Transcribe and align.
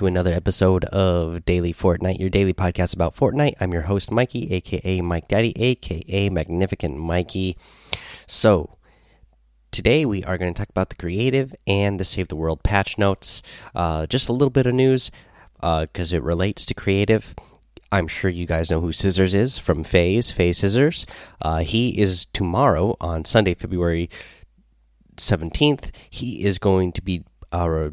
To 0.00 0.06
another 0.06 0.32
episode 0.32 0.86
of 0.86 1.44
Daily 1.44 1.74
Fortnite, 1.74 2.18
your 2.18 2.30
daily 2.30 2.54
podcast 2.54 2.94
about 2.94 3.14
Fortnite. 3.14 3.56
I'm 3.60 3.70
your 3.70 3.82
host, 3.82 4.10
Mikey, 4.10 4.50
aka 4.50 5.02
Mike 5.02 5.28
Daddy, 5.28 5.52
aka 5.62 6.30
Magnificent 6.30 6.96
Mikey. 6.96 7.58
So, 8.26 8.78
today 9.70 10.06
we 10.06 10.24
are 10.24 10.38
going 10.38 10.54
to 10.54 10.58
talk 10.58 10.70
about 10.70 10.88
the 10.88 10.96
creative 10.96 11.54
and 11.66 12.00
the 12.00 12.06
Save 12.06 12.28
the 12.28 12.36
World 12.36 12.62
patch 12.62 12.96
notes. 12.96 13.42
Uh, 13.74 14.06
just 14.06 14.30
a 14.30 14.32
little 14.32 14.48
bit 14.48 14.66
of 14.66 14.72
news 14.72 15.10
because 15.56 16.14
uh, 16.14 16.16
it 16.16 16.22
relates 16.22 16.64
to 16.64 16.72
creative. 16.72 17.34
I'm 17.92 18.08
sure 18.08 18.30
you 18.30 18.46
guys 18.46 18.70
know 18.70 18.80
who 18.80 18.92
Cizzorz 18.92 19.34
is 19.34 19.58
from 19.58 19.84
FaZe, 19.84 20.30
FaZe 20.30 20.60
Cizzorz. 20.60 21.04
Uh, 21.42 21.58
he 21.58 21.90
is 22.00 22.24
tomorrow 22.32 22.96
on 23.02 23.26
Sunday, 23.26 23.52
February 23.52 24.08
17th. 25.18 25.90
He 26.08 26.42
is 26.42 26.56
going 26.56 26.92
to 26.92 27.02
be 27.02 27.22
uh, 27.52 27.90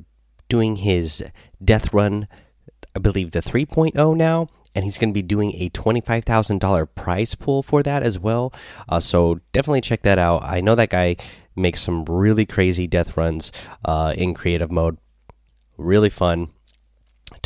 doing 0.49 0.77
his 0.77 1.23
death 1.63 1.93
run, 1.93 2.27
I 2.95 2.99
believe 2.99 3.31
the 3.31 3.39
3.0 3.39 4.15
now, 4.15 4.47
and 4.75 4.85
he's 4.85 4.97
going 4.97 5.09
to 5.09 5.13
be 5.13 5.21
doing 5.21 5.53
a 5.55 5.69
$25,000 5.69 6.87
prize 6.95 7.35
pool 7.35 7.63
for 7.63 7.83
that 7.83 8.03
as 8.03 8.19
well. 8.19 8.53
Uh, 8.87 8.99
so 8.99 9.39
definitely 9.53 9.81
check 9.81 10.01
that 10.03 10.19
out. 10.19 10.43
I 10.43 10.61
know 10.61 10.75
that 10.75 10.89
guy 10.89 11.17
makes 11.55 11.81
some 11.81 12.05
really 12.05 12.45
crazy 12.45 12.87
death 12.87 13.17
runs 13.17 13.51
uh, 13.85 14.13
in 14.15 14.33
creative 14.33 14.71
mode. 14.71 14.97
Really 15.77 16.09
fun 16.09 16.49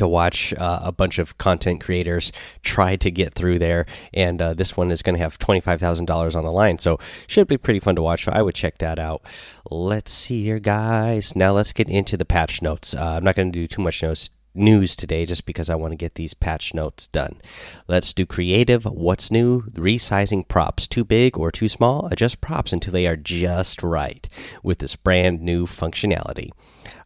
to 0.02 0.07
watch 0.07 0.52
uh, 0.55 0.80
a 0.81 0.91
bunch 0.91 1.19
of 1.19 1.38
content 1.38 1.80
creators 1.80 2.31
try 2.63 2.95
to 2.95 3.11
get 3.11 3.35
through 3.35 3.59
there. 3.59 3.85
And 4.16 4.41
uh, 4.41 4.55
this 4.55 4.75
one 4.75 4.89
is 4.89 5.03
going 5.03 5.16
to 5.16 5.21
have 5.21 5.38
$25000 5.38 6.35
on 6.35 6.44
the 6.44 6.52
line. 6.52 6.80
So 6.80 6.97
should 7.27 7.47
be 7.47 7.57
pretty 7.57 7.80
fun 7.80 7.95
to 7.97 8.02
watch. 8.02 8.25
So 8.25 8.31
i 8.31 8.41
would 8.41 8.55
check 8.55 8.79
that 8.79 8.97
out. 8.97 9.22
Let's 9.69 10.11
see 10.11 10.41
here 10.44 10.59
guys. 10.59 11.35
Now 11.35 11.52
let's 11.52 11.72
get 11.72 11.88
into 11.88 12.17
the 12.17 12.25
patch 12.25 12.63
notes. 12.63 12.95
Uh, 12.95 13.17
i'm 13.17 13.23
not 13.23 13.35
going 13.35 13.52
to 13.52 13.59
do 13.59 13.67
too 13.67 13.81
much 13.81 14.02
notes 14.02 14.31
news 14.53 14.95
today 14.95 15.25
just 15.25 15.45
because 15.45 15.69
I 15.69 15.75
want 15.75 15.91
to 15.91 15.97
get 15.97 16.16
these 16.16 16.33
patch 16.33 16.73
notes 16.73 17.07
done. 17.07 17.41
Let's 17.88 18.13
do 18.13 18.25
creative. 18.25 18.85
What's 18.85 19.31
new? 19.31 19.63
Resizing 19.71 20.47
props. 20.47 20.88
Too 20.88 21.03
big 21.03 21.38
or 21.38 21.52
too 21.52 21.69
small? 21.69 22.07
Adjust 22.11 22.41
props 22.41 22.73
until 22.73 22.94
they 22.94 23.07
are 23.07 23.16
just 23.16 23.83
right 23.83 24.27
with 24.63 24.79
this 24.79 24.95
brand 24.95 25.41
new 25.41 25.66
functionality. 25.66 26.52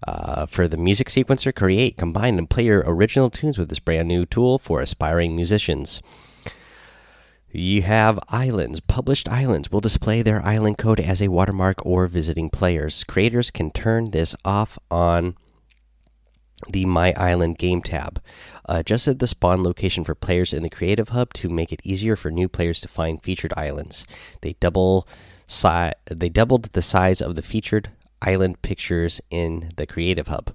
Uh, 0.08 0.46
for 0.46 0.68
the 0.68 0.78
music 0.78 1.10
sequencer, 1.10 1.54
create, 1.54 1.98
combine, 1.98 2.38
and 2.38 2.50
play 2.50 2.66
your 2.66 2.84
original 2.86 3.30
tunes 3.30 3.58
with 3.58 3.70
this 3.70 3.80
brand 3.80 4.08
new 4.08 4.26
tool 4.26 4.60
for 4.60 4.80
aspiring 4.80 5.36
musicians. 5.36 6.02
You 7.52 7.84
have 7.84 8.20
islands. 8.28 8.82
Published 8.82 9.30
islands 9.30 9.72
will 9.72 9.80
display 9.80 10.22
their 10.22 10.46
island 10.46 10.78
code 10.78 11.00
as 11.00 11.22
a 11.22 11.30
watermark 11.30 11.86
or 11.86 12.06
visiting 12.08 12.50
players. 12.50 13.06
Creators 13.06 13.50
can 13.50 13.72
turn 13.72 14.12
this 14.12 14.36
off 14.44 14.78
on 14.92 15.38
the 16.70 16.86
My 16.86 17.14
Island 17.18 17.58
game 17.58 17.82
tab. 17.82 18.22
Uh, 18.68 18.78
adjusted 18.78 19.20
the 19.20 19.28
spawn 19.28 19.64
location 19.64 20.04
for 20.04 20.16
players 20.16 20.54
in 20.54 20.64
the 20.64 20.70
Creative 20.70 21.10
Hub 21.10 21.34
to 21.34 21.50
make 21.50 21.72
it 21.72 21.82
easier 21.84 22.16
for 22.16 22.32
new 22.32 22.48
players 22.48 22.82
to 22.82 22.88
find 22.88 23.22
featured 23.22 23.54
islands. 23.56 24.06
They 24.42 24.54
double 24.60 25.08
si 25.48 25.92
they 26.10 26.30
doubled 26.30 26.74
the 26.74 26.82
size 26.82 27.22
of 27.22 27.36
the 27.36 27.42
featured 27.42 27.92
island 28.22 28.62
pictures 28.62 29.22
in 29.30 29.72
the 29.78 29.86
Creative 29.86 30.28
Hub. 30.28 30.54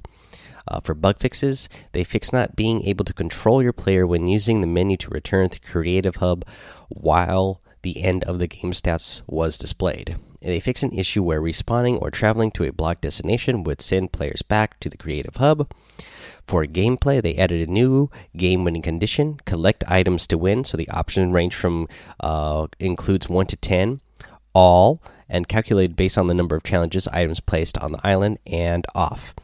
Uh, 0.68 0.80
for 0.80 0.94
bug 0.94 1.18
fixes, 1.18 1.68
they 1.92 2.04
fix 2.04 2.32
not 2.32 2.56
being 2.56 2.82
able 2.82 3.04
to 3.04 3.12
control 3.12 3.62
your 3.62 3.72
player 3.72 4.06
when 4.06 4.26
using 4.26 4.60
the 4.60 4.66
menu 4.66 4.96
to 4.96 5.10
return 5.10 5.48
to 5.48 5.60
Creative 5.60 6.16
Hub 6.16 6.44
while 6.89 7.60
the 7.83 8.02
end 8.02 8.24
of 8.24 8.39
the 8.39 8.46
game 8.46 8.72
stats 8.72 9.22
was 9.27 9.58
displayed. 9.58 10.16
They 10.42 10.61
fix 10.61 10.83
an 10.83 10.92
issue 10.92 11.23
where 11.23 11.40
respawning 11.40 12.01
or 12.01 12.11
traveling 12.11 12.51
to 12.52 12.64
a 12.64 12.73
blocked 12.73 13.02
destination 13.02 13.62
would 13.64 13.80
send 13.80 14.12
players 14.12 14.42
back 14.42 14.80
to 14.80 14.89
the 14.89 14.96
Creative 14.96 15.36
Hub. 15.36 15.70
For 16.46 16.64
gameplay, 16.67 17.23
they 17.23 17.36
added 17.36 17.68
a 17.68 17.73
new 17.73 18.11
game 18.36 18.64
winning 18.64 18.83
condition 18.83 19.39
collect 19.45 19.84
items 19.86 20.27
to 20.28 20.39
win. 20.39 20.64
So 20.64 20.77
the 20.77 20.89
option 20.89 21.33
range 21.33 21.55
from 21.55 21.89
uh, 22.20 22.67
includes 22.78 23.28
1 23.28 23.46
to 23.46 23.56
10, 23.56 24.01
all, 24.55 25.02
and 25.28 25.46
calculated 25.46 25.95
based 25.95 26.18
on 26.18 26.27
the 26.27 26.34
number 26.34 26.57
of 26.57 26.64
challenges 26.64 27.07
items 27.08 27.39
placed 27.39 27.78
on 27.78 27.92
the 27.92 28.01
island 28.02 28.39
and 28.46 28.84
off. 28.95 29.34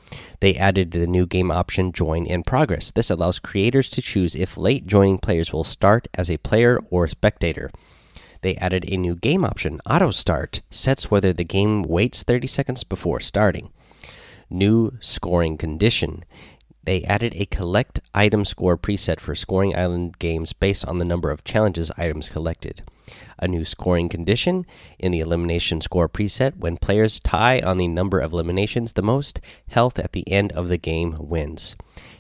They 0.41 0.57
added 0.57 0.91
the 0.91 1.07
new 1.07 1.27
game 1.27 1.51
option 1.51 1.93
Join 1.93 2.27
in 2.27 2.43
Progress. 2.43 2.91
This 2.91 3.11
allows 3.11 3.39
creators 3.39 3.89
to 3.91 4.03
choose 4.03 4.34
if 4.34 4.57
late 4.57 4.87
joining 4.87 5.19
players 5.19 5.53
will 5.53 5.65
start 5.65 6.09
as 6.15 6.31
a 6.31 6.39
player 6.39 6.81
or 6.91 7.07
spectator. 7.07 7.71
They 8.43 8.57
added 8.57 8.85
a 8.89 8.97
new 8.97 9.17
game 9.17 9.45
option 9.45 9.81
Auto 9.89 10.11
Start, 10.11 10.61
sets 10.71 11.11
whether 11.11 11.33
the 11.33 11.45
game 11.45 11.83
waits 11.83 12.23
30 12.23 12.47
seconds 12.47 12.85
before 12.85 13.21
starting. 13.21 13.71
New 14.51 14.97
scoring 15.01 15.57
condition. 15.57 16.25
They 16.85 17.03
added 17.03 17.33
a 17.35 17.47
collect 17.47 18.01
item 18.15 18.45
score 18.45 18.79
preset 18.79 19.19
for 19.19 19.35
scoring 19.35 19.75
island 19.77 20.21
games 20.21 20.53
based 20.53 20.85
on 20.85 20.99
the 20.99 21.05
number 21.05 21.31
of 21.31 21.43
challenges 21.43 21.91
items 21.99 22.29
collected. 22.29 22.83
A 23.39 23.49
new 23.49 23.65
scoring 23.65 24.09
condition 24.09 24.65
in 24.99 25.11
the 25.11 25.21
elimination 25.21 25.81
score 25.81 26.09
preset 26.09 26.57
when 26.57 26.77
players 26.77 27.19
tie 27.21 27.61
on 27.61 27.77
the 27.77 27.89
number 27.89 28.21
of 28.21 28.33
eliminations, 28.33 28.93
the 28.93 29.03
most 29.03 29.41
health 29.69 29.99
at 29.99 30.13
the 30.13 30.31
end 30.31 30.53
of 30.53 30.69
the 30.69 30.79
game 30.79 31.17
wins. 31.19 31.75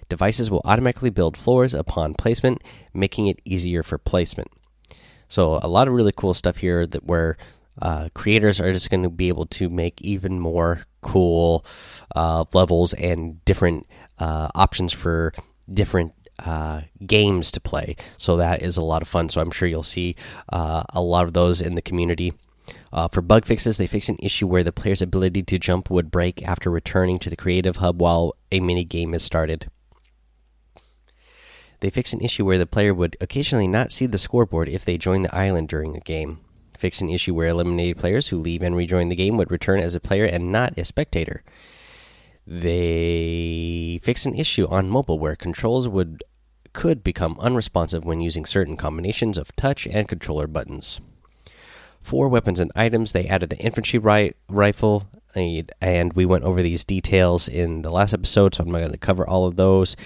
Devices 0.08 0.50
will 0.50 0.62
automatically 0.64 1.10
build 1.10 1.36
floors 1.36 1.72
upon 1.72 2.14
placement, 2.14 2.62
making 2.92 3.28
it 3.28 3.40
easier 3.44 3.82
for 3.82 3.98
placement. 3.98 4.48
So, 5.28 5.58
a 5.62 5.68
lot 5.68 5.88
of 5.88 5.94
really 5.94 6.12
cool 6.16 6.34
stuff 6.34 6.58
here 6.58 6.86
that 6.86 7.04
where 7.04 7.36
uh, 7.80 8.08
creators 8.14 8.60
are 8.60 8.72
just 8.72 8.90
going 8.90 9.02
to 9.02 9.10
be 9.10 9.28
able 9.28 9.46
to 9.46 9.68
make 9.68 10.00
even 10.00 10.40
more 10.40 10.86
cool 11.02 11.64
uh, 12.14 12.44
levels 12.52 12.94
and 12.94 13.44
different 13.44 13.86
uh, 14.18 14.48
options 14.54 14.92
for 14.92 15.32
different 15.72 16.12
uh, 16.38 16.82
games 17.06 17.50
to 17.52 17.60
play. 17.60 17.96
So 18.16 18.36
that 18.36 18.62
is 18.62 18.76
a 18.76 18.82
lot 18.82 19.02
of 19.02 19.08
fun. 19.08 19.28
So 19.28 19.40
I'm 19.40 19.50
sure 19.50 19.68
you'll 19.68 19.82
see 19.82 20.16
uh, 20.52 20.84
a 20.90 21.00
lot 21.00 21.24
of 21.24 21.32
those 21.32 21.60
in 21.60 21.74
the 21.74 21.82
community. 21.82 22.32
Uh, 22.92 23.08
for 23.08 23.20
bug 23.20 23.44
fixes, 23.44 23.76
they 23.76 23.86
fixed 23.86 24.08
an 24.08 24.18
issue 24.20 24.46
where 24.46 24.64
the 24.64 24.72
player's 24.72 25.02
ability 25.02 25.42
to 25.42 25.58
jump 25.58 25.90
would 25.90 26.10
break 26.10 26.42
after 26.42 26.70
returning 26.70 27.18
to 27.18 27.30
the 27.30 27.36
creative 27.36 27.76
hub 27.76 28.00
while 28.00 28.34
a 28.50 28.60
mini 28.60 28.84
game 28.84 29.14
is 29.14 29.22
started. 29.22 29.70
They 31.80 31.90
fixed 31.90 32.14
an 32.14 32.20
issue 32.20 32.44
where 32.44 32.58
the 32.58 32.66
player 32.66 32.94
would 32.94 33.16
occasionally 33.20 33.68
not 33.68 33.92
see 33.92 34.06
the 34.06 34.18
scoreboard 34.18 34.68
if 34.68 34.84
they 34.84 34.98
joined 34.98 35.26
the 35.26 35.34
island 35.34 35.68
during 35.68 35.94
a 35.94 36.00
game. 36.00 36.40
Fixed 36.78 37.00
an 37.00 37.08
issue 37.08 37.34
where 37.34 37.48
eliminated 37.48 37.98
players 37.98 38.28
who 38.28 38.40
leave 38.40 38.62
and 38.62 38.76
rejoin 38.76 39.08
the 39.08 39.16
game 39.16 39.36
would 39.36 39.50
return 39.50 39.80
as 39.80 39.94
a 39.94 40.00
player 40.00 40.24
and 40.24 40.52
not 40.52 40.76
a 40.78 40.84
spectator. 40.84 41.42
They 42.46 44.00
fixed 44.02 44.26
an 44.26 44.34
issue 44.34 44.66
on 44.68 44.88
mobile 44.88 45.18
where 45.18 45.36
controls 45.36 45.88
would 45.88 46.22
could 46.72 47.02
become 47.02 47.38
unresponsive 47.40 48.04
when 48.04 48.20
using 48.20 48.44
certain 48.44 48.76
combinations 48.76 49.38
of 49.38 49.56
touch 49.56 49.86
and 49.86 50.06
controller 50.06 50.46
buttons. 50.46 51.00
For 52.02 52.28
weapons 52.28 52.60
and 52.60 52.70
items, 52.76 53.12
they 53.12 53.26
added 53.26 53.48
the 53.50 53.58
infantry 53.58 53.98
ri 53.98 54.34
rifle, 54.48 55.08
and 55.36 56.12
we 56.14 56.24
went 56.24 56.44
over 56.44 56.62
these 56.62 56.84
details 56.84 57.48
in 57.48 57.82
the 57.82 57.90
last 57.90 58.14
episode, 58.14 58.54
so 58.54 58.62
I'm 58.62 58.70
not 58.70 58.78
going 58.78 58.92
to 58.92 58.98
cover 58.98 59.26
all 59.26 59.46
of 59.46 59.56
those. 59.56 59.96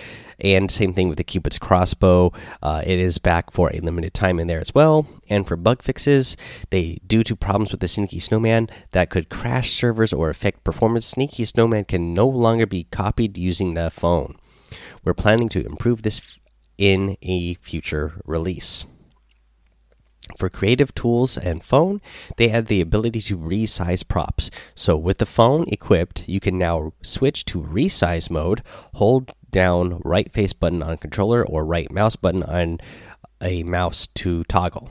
And 0.40 0.70
same 0.70 0.94
thing 0.94 1.08
with 1.08 1.18
the 1.18 1.24
Cupid's 1.24 1.58
crossbow, 1.58 2.32
uh, 2.62 2.82
it 2.84 2.98
is 2.98 3.18
back 3.18 3.52
for 3.52 3.70
a 3.72 3.80
limited 3.80 4.14
time 4.14 4.40
in 4.40 4.46
there 4.46 4.60
as 4.60 4.74
well. 4.74 5.06
And 5.28 5.46
for 5.46 5.56
bug 5.56 5.82
fixes, 5.82 6.36
they 6.70 7.00
due 7.06 7.22
to 7.24 7.36
problems 7.36 7.70
with 7.70 7.80
the 7.80 7.88
Sneaky 7.88 8.18
Snowman 8.18 8.68
that 8.92 9.10
could 9.10 9.28
crash 9.28 9.70
servers 9.70 10.12
or 10.12 10.30
affect 10.30 10.64
performance, 10.64 11.06
Sneaky 11.06 11.44
Snowman 11.44 11.84
can 11.84 12.14
no 12.14 12.26
longer 12.26 12.66
be 12.66 12.84
copied 12.84 13.38
using 13.38 13.74
the 13.74 13.90
phone. 13.90 14.36
We're 15.04 15.14
planning 15.14 15.48
to 15.50 15.64
improve 15.64 16.02
this 16.02 16.20
in 16.78 17.16
a 17.22 17.54
future 17.54 18.20
release. 18.24 18.84
For 20.38 20.48
creative 20.48 20.94
tools 20.94 21.36
and 21.36 21.62
phone, 21.62 22.00
they 22.36 22.50
add 22.50 22.66
the 22.66 22.80
ability 22.80 23.20
to 23.22 23.38
resize 23.38 24.06
props. 24.06 24.50
So, 24.74 24.96
with 24.96 25.18
the 25.18 25.26
phone 25.26 25.64
equipped, 25.68 26.28
you 26.28 26.40
can 26.40 26.58
now 26.58 26.92
switch 27.02 27.44
to 27.46 27.60
resize 27.60 28.30
mode, 28.30 28.62
hold 28.94 29.32
down 29.50 30.00
right 30.04 30.32
face 30.32 30.52
button 30.52 30.82
on 30.82 30.96
controller 30.96 31.44
or 31.44 31.64
right 31.64 31.90
mouse 31.90 32.16
button 32.16 32.42
on 32.42 32.78
a 33.40 33.62
mouse 33.62 34.06
to 34.14 34.44
toggle. 34.44 34.90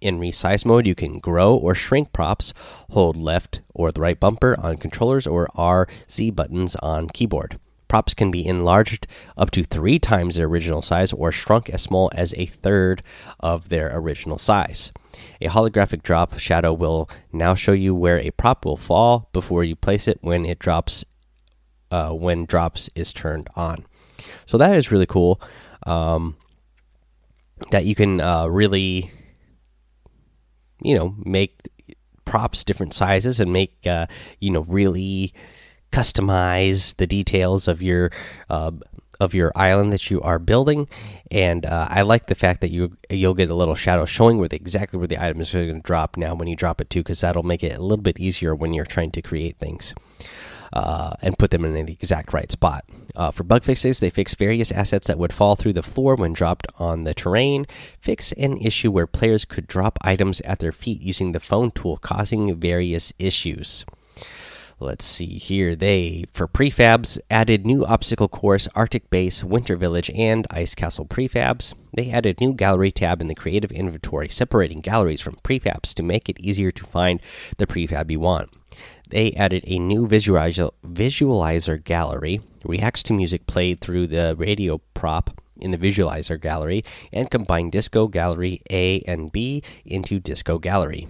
In 0.00 0.18
resize 0.18 0.66
mode, 0.66 0.86
you 0.86 0.94
can 0.94 1.18
grow 1.18 1.54
or 1.54 1.74
shrink 1.74 2.12
props, 2.12 2.52
hold 2.90 3.16
left 3.16 3.62
or 3.72 3.90
the 3.90 4.02
right 4.02 4.20
bumper 4.20 4.54
on 4.60 4.76
controllers 4.76 5.26
or 5.26 5.48
R 5.54 5.88
Z 6.10 6.30
buttons 6.30 6.76
on 6.76 7.08
keyboard. 7.08 7.58
Props 7.94 8.12
can 8.12 8.32
be 8.32 8.44
enlarged 8.44 9.06
up 9.36 9.52
to 9.52 9.62
three 9.62 10.00
times 10.00 10.34
their 10.34 10.48
original 10.48 10.82
size 10.82 11.12
or 11.12 11.30
shrunk 11.30 11.70
as 11.70 11.82
small 11.82 12.10
as 12.12 12.34
a 12.36 12.46
third 12.46 13.04
of 13.38 13.68
their 13.68 13.96
original 13.96 14.36
size. 14.36 14.90
A 15.40 15.46
holographic 15.46 16.02
drop 16.02 16.36
shadow 16.40 16.72
will 16.72 17.08
now 17.32 17.54
show 17.54 17.70
you 17.70 17.94
where 17.94 18.18
a 18.18 18.32
prop 18.32 18.64
will 18.64 18.76
fall 18.76 19.28
before 19.32 19.62
you 19.62 19.76
place 19.76 20.08
it 20.08 20.18
when 20.22 20.44
it 20.44 20.58
drops. 20.58 21.04
Uh, 21.88 22.10
when 22.10 22.46
drops 22.46 22.90
is 22.96 23.12
turned 23.12 23.48
on, 23.54 23.86
so 24.44 24.58
that 24.58 24.74
is 24.74 24.90
really 24.90 25.06
cool. 25.06 25.40
Um, 25.86 26.36
that 27.70 27.84
you 27.84 27.94
can 27.94 28.20
uh, 28.20 28.46
really, 28.46 29.12
you 30.82 30.98
know, 30.98 31.14
make 31.24 31.70
props 32.24 32.64
different 32.64 32.92
sizes 32.92 33.38
and 33.38 33.52
make 33.52 33.86
uh, 33.86 34.08
you 34.40 34.50
know 34.50 34.62
really 34.62 35.32
customize 35.94 36.96
the 36.96 37.06
details 37.06 37.68
of 37.68 37.80
your 37.80 38.10
uh, 38.50 38.72
of 39.20 39.32
your 39.32 39.52
island 39.54 39.92
that 39.92 40.10
you 40.10 40.20
are 40.22 40.38
building. 40.40 40.88
And 41.30 41.64
uh, 41.64 41.86
I 41.88 42.02
like 42.02 42.26
the 42.26 42.34
fact 42.34 42.60
that 42.62 42.70
you 42.70 42.96
you'll 43.10 43.34
get 43.34 43.50
a 43.50 43.54
little 43.54 43.76
shadow 43.76 44.04
showing 44.04 44.38
with 44.38 44.52
exactly 44.52 44.98
where 44.98 45.08
the 45.08 45.22
item 45.22 45.40
is 45.40 45.52
going 45.52 45.74
to 45.74 45.80
drop 45.80 46.16
now 46.16 46.34
when 46.34 46.48
you 46.48 46.56
drop 46.56 46.80
it 46.80 46.90
too, 46.90 47.00
because 47.00 47.20
that'll 47.20 47.44
make 47.44 47.62
it 47.62 47.78
a 47.78 47.82
little 47.82 48.02
bit 48.02 48.18
easier 48.18 48.54
when 48.54 48.74
you're 48.74 48.84
trying 48.84 49.12
to 49.12 49.22
create 49.22 49.58
things. 49.58 49.94
Uh, 50.72 51.14
and 51.22 51.38
put 51.38 51.52
them 51.52 51.64
in 51.64 51.86
the 51.86 51.92
exact 51.92 52.32
right 52.32 52.50
spot. 52.50 52.84
Uh, 53.14 53.30
for 53.30 53.44
bug 53.44 53.62
fixes, 53.62 54.00
they 54.00 54.10
fix 54.10 54.34
various 54.34 54.72
assets 54.72 55.06
that 55.06 55.18
would 55.18 55.32
fall 55.32 55.54
through 55.54 55.72
the 55.72 55.84
floor 55.84 56.16
when 56.16 56.32
dropped 56.32 56.66
on 56.80 57.04
the 57.04 57.14
terrain. 57.14 57.64
Fix 58.00 58.32
an 58.32 58.56
issue 58.56 58.90
where 58.90 59.06
players 59.06 59.44
could 59.44 59.68
drop 59.68 59.96
items 60.02 60.40
at 60.40 60.58
their 60.58 60.72
feet 60.72 61.00
using 61.00 61.30
the 61.30 61.38
phone 61.38 61.70
tool, 61.70 61.96
causing 61.98 62.56
various 62.56 63.12
issues. 63.20 63.84
Let's 64.80 65.04
see 65.04 65.38
here. 65.38 65.76
They, 65.76 66.24
for 66.32 66.48
prefabs, 66.48 67.18
added 67.30 67.64
new 67.64 67.84
obstacle 67.84 68.28
course, 68.28 68.66
Arctic 68.74 69.08
base, 69.08 69.44
Winter 69.44 69.76
Village, 69.76 70.10
and 70.10 70.46
Ice 70.50 70.74
Castle 70.74 71.06
prefabs. 71.06 71.74
They 71.92 72.10
added 72.10 72.40
new 72.40 72.52
gallery 72.52 72.90
tab 72.90 73.20
in 73.20 73.28
the 73.28 73.36
creative 73.36 73.70
inventory, 73.70 74.28
separating 74.28 74.80
galleries 74.80 75.20
from 75.20 75.36
prefabs 75.44 75.94
to 75.94 76.02
make 76.02 76.28
it 76.28 76.40
easier 76.40 76.72
to 76.72 76.84
find 76.84 77.20
the 77.58 77.68
prefab 77.68 78.10
you 78.10 78.18
want. 78.18 78.50
They 79.08 79.32
added 79.34 79.62
a 79.66 79.78
new 79.78 80.08
visualizer, 80.08 80.72
visualizer 80.84 81.82
gallery, 81.82 82.40
reacts 82.64 83.04
to 83.04 83.12
music 83.12 83.46
played 83.46 83.80
through 83.80 84.08
the 84.08 84.34
radio 84.34 84.78
prop 84.94 85.40
in 85.60 85.70
the 85.70 85.78
visualizer 85.78 86.40
gallery, 86.40 86.84
and 87.12 87.30
combined 87.30 87.70
Disco 87.70 88.08
Gallery 88.08 88.60
A 88.70 89.02
and 89.02 89.30
B 89.30 89.62
into 89.84 90.18
Disco 90.18 90.58
Gallery 90.58 91.06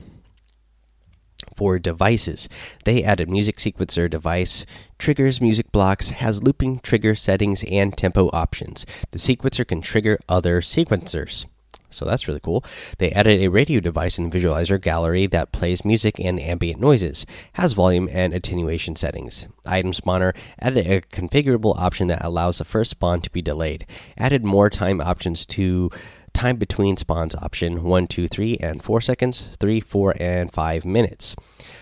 for 1.57 1.79
devices. 1.79 2.49
They 2.85 3.03
added 3.03 3.29
music 3.29 3.59
sequencer 3.59 4.09
device, 4.09 4.65
triggers 4.99 5.41
music 5.41 5.71
blocks, 5.73 6.11
has 6.11 6.43
looping 6.43 6.81
trigger 6.81 7.15
settings 7.15 7.65
and 7.71 7.97
tempo 7.97 8.31
options. 8.33 8.87
The 9.11 9.19
sequencer 9.19 9.67
can 9.67 9.81
trigger 9.81 10.19
other 10.29 10.61
sequencers. 10.61 11.47
So 11.95 12.05
that's 12.05 12.27
really 12.27 12.41
cool. 12.41 12.65
They 12.99 13.13
added 13.13 13.41
a 13.41 13.49
radio 13.49 13.79
device 13.79 14.19
in 14.19 14.29
the 14.29 14.39
visualizer 14.39 14.81
gallery 14.81 15.29
that 15.29 15.53
plays 15.53 15.85
music 15.85 16.19
and 16.19 16.41
ambient 16.41 16.81
noises, 16.81 17.25
has 17.53 17.73
volume 17.73 18.09
and 18.11 18.35
attenuation 18.35 18.97
settings. 18.97 19.47
Item 19.65 19.93
spawner 19.93 20.35
added 20.59 20.87
a 20.87 21.01
configurable 21.03 21.79
option 21.79 22.09
that 22.09 22.25
allows 22.25 22.59
the 22.59 22.65
first 22.65 22.91
spawn 22.91 23.21
to 23.21 23.31
be 23.31 23.43
delayed. 23.43 23.87
Added 24.19 24.45
more 24.45 24.69
time 24.69 25.01
options 25.01 25.47
to 25.47 25.91
time 26.35 26.57
between 26.57 26.97
spawns 26.97 27.35
option 27.37 27.83
1, 27.83 28.07
2, 28.09 28.29
3, 28.29 28.57
and 28.59 28.83
4 28.83 29.01
seconds, 29.01 29.49
3, 29.59 29.81
4, 29.81 30.15
and 30.21 30.53
5 30.53 30.85
minutes. 30.85 31.35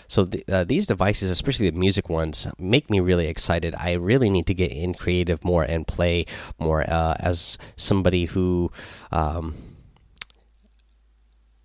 So 0.06 0.24
the, 0.24 0.44
uh, 0.46 0.64
these 0.64 0.86
devices, 0.86 1.30
especially 1.30 1.70
the 1.70 1.78
music 1.78 2.08
ones, 2.08 2.46
make 2.58 2.90
me 2.90 3.00
really 3.00 3.26
excited. 3.26 3.74
I 3.76 3.92
really 3.92 4.28
need 4.28 4.46
to 4.46 4.54
get 4.54 4.70
in 4.70 4.94
creative 4.94 5.42
more 5.42 5.64
and 5.64 5.86
play 5.86 6.26
more 6.58 6.82
uh, 6.88 7.16
as 7.18 7.56
somebody 7.76 8.26
who, 8.26 8.70
um, 9.10 9.54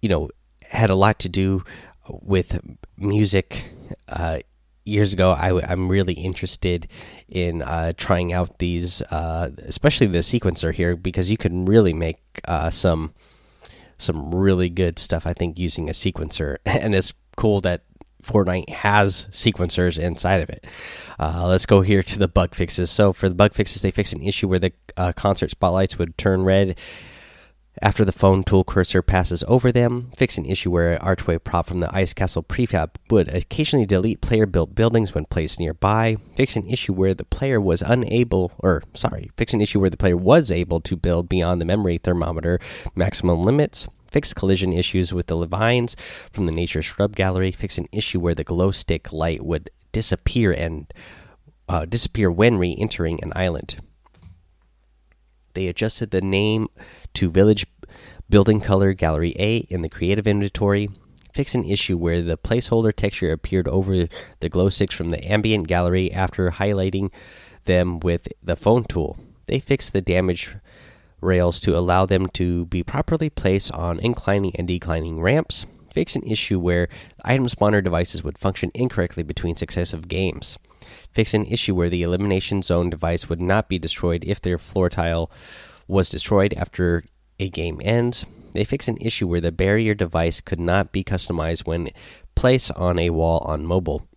you 0.02 0.10
know, 0.10 0.30
had 0.62 0.90
a 0.90 0.96
lot 0.96 1.20
to 1.20 1.30
do 1.30 1.64
with 2.10 2.60
music. 2.98 3.66
Uh, 4.08 4.40
years 4.88 5.14
ago, 5.14 5.32
I, 5.32 5.72
am 5.72 5.90
really 5.90 6.14
interested 6.14 6.88
in 7.28 7.62
uh, 7.62 7.94
trying 7.98 8.34
out 8.34 8.60
these, 8.60 9.02
uh, 9.04 9.52
especially 9.60 10.08
the 10.08 10.20
sequencer 10.20 10.74
here, 10.74 10.96
because 10.96 11.30
you 11.30 11.38
can 11.38 11.66
really 11.66 11.94
make 11.94 12.20
uh, 12.46 12.70
some 12.70 13.14
some 14.00 14.34
really 14.34 14.70
good 14.70 15.00
stuff. 15.00 15.26
I 15.26 15.34
think 15.34 15.58
using 15.58 15.90
a 15.90 15.94
sequencer, 15.94 16.58
and 16.66 16.96
it's 16.96 17.14
cool 17.36 17.62
that 17.62 17.84
Fortnite 18.24 18.70
has 18.70 19.28
sequencers 19.32 19.98
inside 19.98 20.42
of 20.42 20.50
it. 20.50 20.66
Uh, 21.20 21.48
let's 21.48 21.66
go 21.66 21.82
here 21.82 22.04
to 22.04 22.20
the 22.20 22.28
bug 22.28 22.54
fixes. 22.54 22.92
So 22.92 23.14
for 23.14 23.30
the 23.30 23.36
bug 23.36 23.54
fixes, 23.54 23.82
they 23.82 23.92
fixed 23.92 24.14
an 24.14 24.24
issue 24.24 24.48
where 24.48 24.60
the 24.60 24.74
uh, 24.96 25.14
concert 25.14 25.52
spotlights 25.52 25.98
would 25.98 26.18
turn 26.18 26.44
red 26.44 26.78
after 27.82 28.04
the 28.04 28.12
phone 28.12 28.44
tool 28.44 28.64
cursor 28.64 29.02
passes 29.02 29.44
over 29.48 29.72
them, 29.72 30.12
fix 30.18 30.38
an 30.38 30.46
issue 30.46 30.72
where 30.72 30.94
an 30.94 31.00
archway 31.00 31.38
prop 31.38 31.68
from 31.68 31.80
the 31.80 31.96
Ice 31.96 32.14
Castle 32.14 32.44
prefab 32.44 32.92
would 33.10 33.28
occasionally 33.34 33.86
delete 33.86 34.22
player 34.22 34.46
built 34.46 34.74
buildings 34.74 35.14
when 35.14 35.26
placed 35.26 35.60
nearby, 35.60 36.18
fix 36.36 36.56
an 36.56 36.68
issue 36.68 36.94
where 36.94 37.14
the 37.14 37.26
player 37.26 37.62
was 37.62 37.82
unable, 37.82 38.52
or 38.60 38.84
sorry, 38.94 39.32
fix 39.38 39.54
an 39.54 39.62
issue 39.62 39.80
where 39.80 39.90
the 39.90 39.98
player 39.98 40.18
was 40.18 40.52
able 40.52 40.80
to 40.82 40.96
build 40.96 41.30
beyond 41.30 41.62
the 41.62 41.66
memory 41.66 41.98
thermometer 41.98 42.60
maximum 42.96 43.44
limits, 43.44 43.88
fix 44.12 44.34
collision 44.34 44.74
issues 44.74 45.14
with 45.14 45.28
the 45.28 45.36
Levines 45.36 45.96
from 46.32 46.46
the 46.46 46.52
Nature 46.52 46.82
Shrub 46.82 47.16
Gallery, 47.16 47.52
fix 47.52 47.78
an 47.78 47.88
issue 47.92 48.20
where 48.20 48.36
the 48.36 48.44
glow 48.44 48.72
stick 48.72 49.14
light 49.14 49.46
would 49.46 49.70
disappear 49.92 50.52
and 50.52 50.92
uh, 51.70 51.86
disappear 51.86 52.32
when 52.32 52.58
re 52.58 52.76
entering 52.80 53.22
an 53.22 53.34
island. 53.36 53.78
They 55.58 55.66
adjusted 55.66 56.12
the 56.12 56.22
name 56.22 56.68
to 57.16 57.32
Village 57.32 57.66
Building 58.30 58.62
Color 58.62 58.94
Gallery 58.94 59.36
A 59.40 59.58
in 59.72 59.82
the 59.82 59.90
Creative 59.90 60.28
Inventory. 60.28 60.88
Fix 61.34 61.56
an 61.56 61.66
issue 61.66 61.98
where 61.98 62.22
the 62.22 62.38
placeholder 62.38 62.96
texture 62.96 63.32
appeared 63.32 63.68
over 63.68 64.08
the 64.40 64.50
glow 64.50 64.70
sticks 64.70 64.94
from 64.94 65.10
the 65.10 65.28
ambient 65.28 65.68
gallery 65.68 66.14
after 66.14 66.52
highlighting 66.52 67.10
them 67.64 68.00
with 68.00 68.28
the 68.44 68.56
phone 68.56 68.84
tool. 68.84 69.18
They 69.48 69.58
fixed 69.58 69.94
the 69.94 70.02
damage 70.02 70.56
rails 71.22 71.60
to 71.62 71.76
allow 71.76 72.06
them 72.06 72.28
to 72.34 72.68
be 72.68 72.84
properly 72.84 73.32
placed 73.32 73.72
on 73.72 74.00
inclining 74.00 74.56
and 74.58 74.68
declining 74.68 75.22
ramps. 75.22 75.66
Fix 75.92 76.16
an 76.16 76.22
issue 76.22 76.60
where 76.60 76.88
item 77.26 77.48
spawner 77.48 77.84
devices 77.84 78.24
would 78.24 78.38
function 78.38 78.70
incorrectly 78.76 79.24
between 79.24 79.56
successive 79.56 80.08
games 80.08 80.60
fix 81.12 81.34
an 81.34 81.46
issue 81.46 81.76
where 81.76 81.90
the 81.90 82.04
elimination 82.04 82.62
zone 82.62 82.90
device 82.90 83.30
would 83.30 83.42
not 83.42 83.70
be 83.70 83.80
destroyed 83.80 84.24
if 84.26 84.42
their 84.42 84.58
floor 84.58 84.90
tile 84.90 85.32
was 85.88 86.10
destroyed 86.10 86.54
after 86.56 87.04
a 87.40 87.50
game 87.50 87.82
ends. 87.84 88.26
They 88.54 88.64
fix 88.64 88.88
an 88.88 88.98
issue 89.00 89.28
where 89.28 89.42
the 89.42 89.52
barrier 89.52 89.94
device 89.94 90.42
could 90.42 90.60
not 90.60 90.92
be 90.92 91.04
customized 91.04 91.68
when 91.68 91.92
placed 92.36 92.72
on 92.72 93.00
a 93.00 93.12
wall 93.12 93.40
on 93.40 93.66
mobile. 93.66 94.08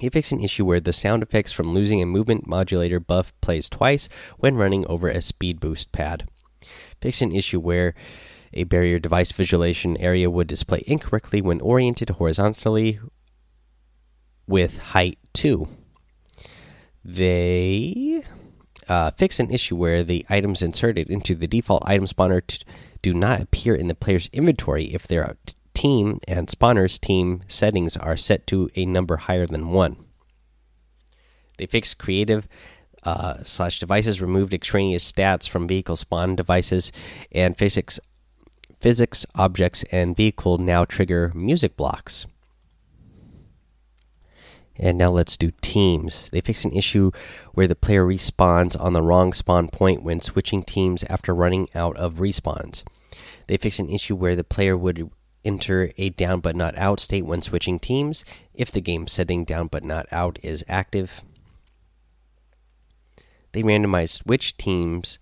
They 0.00 0.10
fix 0.10 0.30
an 0.30 0.42
issue 0.42 0.64
where 0.64 0.80
the 0.80 0.92
sound 0.92 1.22
effects 1.22 1.52
from 1.52 1.72
losing 1.72 2.02
a 2.02 2.06
movement 2.06 2.46
modulator 2.46 3.00
buff 3.00 3.32
plays 3.40 3.70
twice 3.70 4.08
when 4.36 4.56
running 4.56 4.86
over 4.86 5.08
a 5.08 5.22
speed 5.22 5.58
boost 5.60 5.92
pad. 5.92 6.28
Fix 7.00 7.22
an 7.22 7.34
issue 7.34 7.60
where 7.60 7.94
a 8.52 8.64
barrier 8.64 8.98
device 8.98 9.32
visualization 9.32 9.96
area 9.98 10.30
would 10.30 10.46
display 10.46 10.82
incorrectly 10.86 11.40
when 11.40 11.60
oriented 11.60 12.10
horizontally 12.10 12.98
with 14.46 14.78
height 14.78 15.18
2. 15.34 15.68
They 17.04 18.22
uh, 18.88 19.10
fix 19.12 19.38
an 19.40 19.50
issue 19.50 19.76
where 19.76 20.02
the 20.02 20.24
items 20.28 20.62
inserted 20.62 21.10
into 21.10 21.34
the 21.34 21.46
default 21.46 21.82
item 21.86 22.06
spawner 22.06 22.42
do 23.02 23.14
not 23.14 23.40
appear 23.40 23.74
in 23.74 23.88
the 23.88 23.94
player's 23.94 24.28
inventory 24.32 24.94
if 24.94 25.06
their 25.06 25.36
team 25.74 26.20
and 26.26 26.48
spawner's 26.48 26.98
team 26.98 27.42
settings 27.46 27.96
are 27.96 28.16
set 28.16 28.46
to 28.48 28.70
a 28.74 28.86
number 28.86 29.16
higher 29.16 29.46
than 29.46 29.68
1. 29.70 29.96
They 31.58 31.66
fix 31.66 31.94
creative 31.94 32.48
uh, 33.02 33.44
slash 33.44 33.78
devices, 33.78 34.20
removed 34.20 34.52
extraneous 34.52 35.10
stats 35.10 35.48
from 35.48 35.68
vehicle 35.68 35.96
spawn 35.96 36.36
devices, 36.36 36.92
and 37.30 37.56
physics 37.56 38.00
physics 38.80 39.24
objects 39.34 39.84
and 39.90 40.16
vehicle 40.16 40.58
now 40.58 40.84
trigger 40.84 41.32
music 41.34 41.76
blocks. 41.76 42.26
And 44.78 44.98
now 44.98 45.10
let's 45.10 45.36
do 45.36 45.52
teams. 45.60 46.28
They 46.30 46.40
fix 46.40 46.64
an 46.64 46.72
issue 46.72 47.10
where 47.54 47.66
the 47.66 47.74
player 47.74 48.04
respawns 48.04 48.78
on 48.78 48.92
the 48.92 49.02
wrong 49.02 49.32
spawn 49.32 49.68
point 49.68 50.02
when 50.02 50.20
switching 50.20 50.62
teams 50.62 51.04
after 51.04 51.34
running 51.34 51.68
out 51.74 51.96
of 51.96 52.14
respawns. 52.14 52.82
They 53.46 53.56
fix 53.56 53.78
an 53.78 53.88
issue 53.88 54.16
where 54.16 54.36
the 54.36 54.44
player 54.44 54.76
would 54.76 55.10
enter 55.44 55.92
a 55.96 56.10
down 56.10 56.40
but 56.40 56.56
not 56.56 56.76
out 56.76 57.00
state 57.00 57.24
when 57.24 57.40
switching 57.40 57.78
teams 57.78 58.24
if 58.52 58.70
the 58.70 58.80
game 58.80 59.06
setting 59.06 59.44
down 59.44 59.68
but 59.68 59.84
not 59.84 60.06
out 60.10 60.38
is 60.42 60.64
active. 60.68 61.22
They 63.52 63.62
randomized 63.62 64.26
which 64.26 64.56
teams 64.56 65.18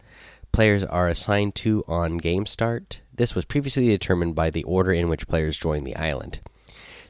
players 0.51 0.83
are 0.83 1.09
assigned 1.09 1.55
to 1.57 1.85
on 1.87 2.17
game 2.17 2.47
start. 2.47 3.01
This 3.13 3.35
was 3.35 3.45
previously 3.45 3.89
determined 3.89 4.35
by 4.35 4.51
the 4.51 4.65
order 4.65 4.93
in 4.93 5.09
which 5.09 5.29
players 5.29 5.59
join 5.59 5.85
the 5.85 5.97
island. 5.97 6.41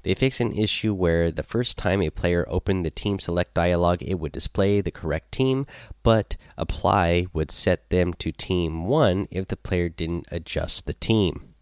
They 0.05 0.15
fixed 0.15 0.41
an 0.41 0.53
issue 0.53 0.93
where 0.93 1.31
the 1.31 1.43
first 1.43 1.79
time 1.79 2.03
a 2.03 2.11
player 2.11 2.45
opened 2.47 2.85
the 2.85 2.91
team 2.91 3.19
select 3.19 3.55
dialog, 3.55 4.03
it 4.03 4.19
would 4.21 4.33
display 4.33 4.83
the 4.83 4.91
correct 4.91 5.33
team, 5.33 5.67
but 6.03 6.37
apply 6.59 7.27
would 7.33 7.51
set 7.51 7.89
them 7.89 8.13
to 8.15 8.31
team 8.31 8.85
1 8.85 9.29
if 9.31 9.49
the 9.49 9.57
player 9.57 9.89
didn't 9.89 10.27
adjust 10.31 10.85
the 10.85 10.93
team. 10.93 11.55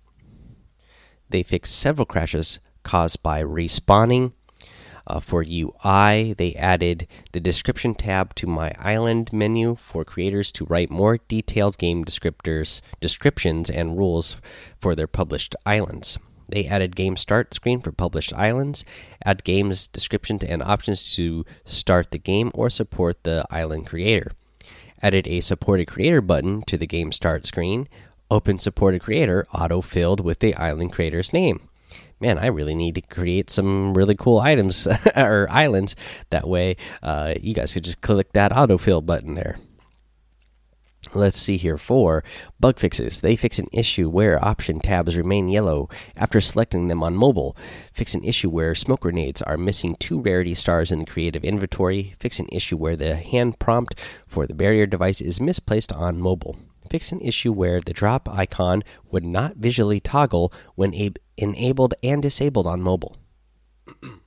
They 1.30 1.44
fixed 1.44 1.78
several 1.78 2.04
crashes 2.04 2.58
caused 2.82 3.22
by 3.22 3.42
respawning. 3.42 4.32
Uh, 5.06 5.20
for 5.20 5.42
UI, 5.42 6.32
they 6.32 6.54
added 6.56 7.06
the 7.32 7.40
description 7.40 7.94
tab 7.94 8.34
to 8.36 8.46
My 8.46 8.72
Island 8.78 9.32
menu 9.32 9.76
for 9.76 10.04
creators 10.04 10.50
to 10.52 10.64
write 10.64 10.90
more 10.90 11.18
detailed 11.28 11.78
game 11.78 12.04
descriptors, 12.04 12.80
descriptions, 13.00 13.70
and 13.70 13.96
rules 13.96 14.36
for 14.80 14.94
their 14.94 15.08
published 15.08 15.54
islands. 15.64 16.18
They 16.48 16.66
added 16.66 16.96
game 16.96 17.16
start 17.16 17.54
screen 17.54 17.80
for 17.80 17.92
published 17.92 18.32
islands, 18.34 18.84
add 19.24 19.44
games 19.44 19.86
descriptions 19.86 20.44
and 20.44 20.62
options 20.62 21.14
to 21.16 21.44
start 21.64 22.10
the 22.10 22.18
game 22.18 22.50
or 22.54 22.70
support 22.70 23.22
the 23.22 23.44
island 23.50 23.86
creator. 23.86 24.32
Added 25.02 25.26
a 25.26 25.40
supported 25.40 25.86
creator 25.86 26.20
button 26.20 26.62
to 26.62 26.76
the 26.76 26.86
game 26.86 27.12
start 27.12 27.46
screen. 27.46 27.88
Open 28.30 28.58
supported 28.58 29.02
creator 29.02 29.46
auto 29.52 29.80
filled 29.80 30.20
with 30.20 30.38
the 30.38 30.54
island 30.54 30.92
creator's 30.92 31.32
name. 31.32 31.68
Man, 32.20 32.38
I 32.38 32.46
really 32.46 32.74
need 32.76 32.94
to 32.94 33.00
create 33.00 33.50
some 33.50 33.94
really 33.94 34.14
cool 34.14 34.38
items 34.38 34.86
or 35.16 35.48
islands. 35.50 35.96
That 36.30 36.48
way, 36.48 36.76
uh, 37.02 37.34
you 37.40 37.52
guys 37.52 37.72
could 37.72 37.84
just 37.84 38.00
click 38.00 38.32
that 38.32 38.52
autofill 38.52 39.04
button 39.04 39.34
there. 39.34 39.58
Let's 41.14 41.38
see 41.38 41.58
here 41.58 41.76
for 41.76 42.24
bug 42.58 42.78
fixes. 42.78 43.20
They 43.20 43.36
fix 43.36 43.58
an 43.58 43.68
issue 43.70 44.08
where 44.08 44.42
option 44.42 44.80
tabs 44.80 45.14
remain 45.14 45.46
yellow 45.46 45.90
after 46.16 46.40
selecting 46.40 46.88
them 46.88 47.02
on 47.02 47.14
mobile. 47.14 47.54
Fix 47.92 48.14
an 48.14 48.24
issue 48.24 48.48
where 48.48 48.74
smoke 48.74 49.00
grenades 49.00 49.42
are 49.42 49.58
missing 49.58 49.94
two 49.96 50.20
rarity 50.20 50.54
stars 50.54 50.90
in 50.90 51.00
the 51.00 51.04
creative 51.04 51.44
inventory. 51.44 52.14
Fix 52.18 52.38
an 52.38 52.48
issue 52.50 52.78
where 52.78 52.96
the 52.96 53.16
hand 53.16 53.58
prompt 53.58 53.94
for 54.26 54.46
the 54.46 54.54
barrier 54.54 54.86
device 54.86 55.20
is 55.20 55.38
misplaced 55.38 55.92
on 55.92 56.18
mobile. 56.18 56.56
Fix 56.88 57.12
an 57.12 57.20
issue 57.20 57.52
where 57.52 57.80
the 57.80 57.92
drop 57.92 58.26
icon 58.30 58.82
would 59.10 59.24
not 59.24 59.56
visually 59.56 60.00
toggle 60.00 60.50
when 60.76 60.94
enabled 61.36 61.92
and 62.02 62.22
disabled 62.22 62.66
on 62.66 62.80
mobile. 62.80 63.16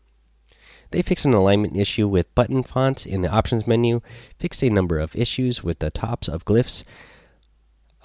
They 0.96 1.02
fixed 1.02 1.25
an 1.25 1.34
alignment 1.34 1.75
issue 1.75 2.08
with 2.08 2.34
button 2.36 2.64
fonts 2.64 3.06
in 3.06 3.22
the 3.22 3.28
options 3.28 3.68
menu, 3.68 4.00
fixed 4.40 4.64
a 4.64 4.70
number 4.70 4.98
of 4.98 5.14
issues 5.14 5.62
with 5.62 5.80
the 5.80 5.90
tops 5.90 6.30
of 6.30 6.46
glyphs 6.46 6.86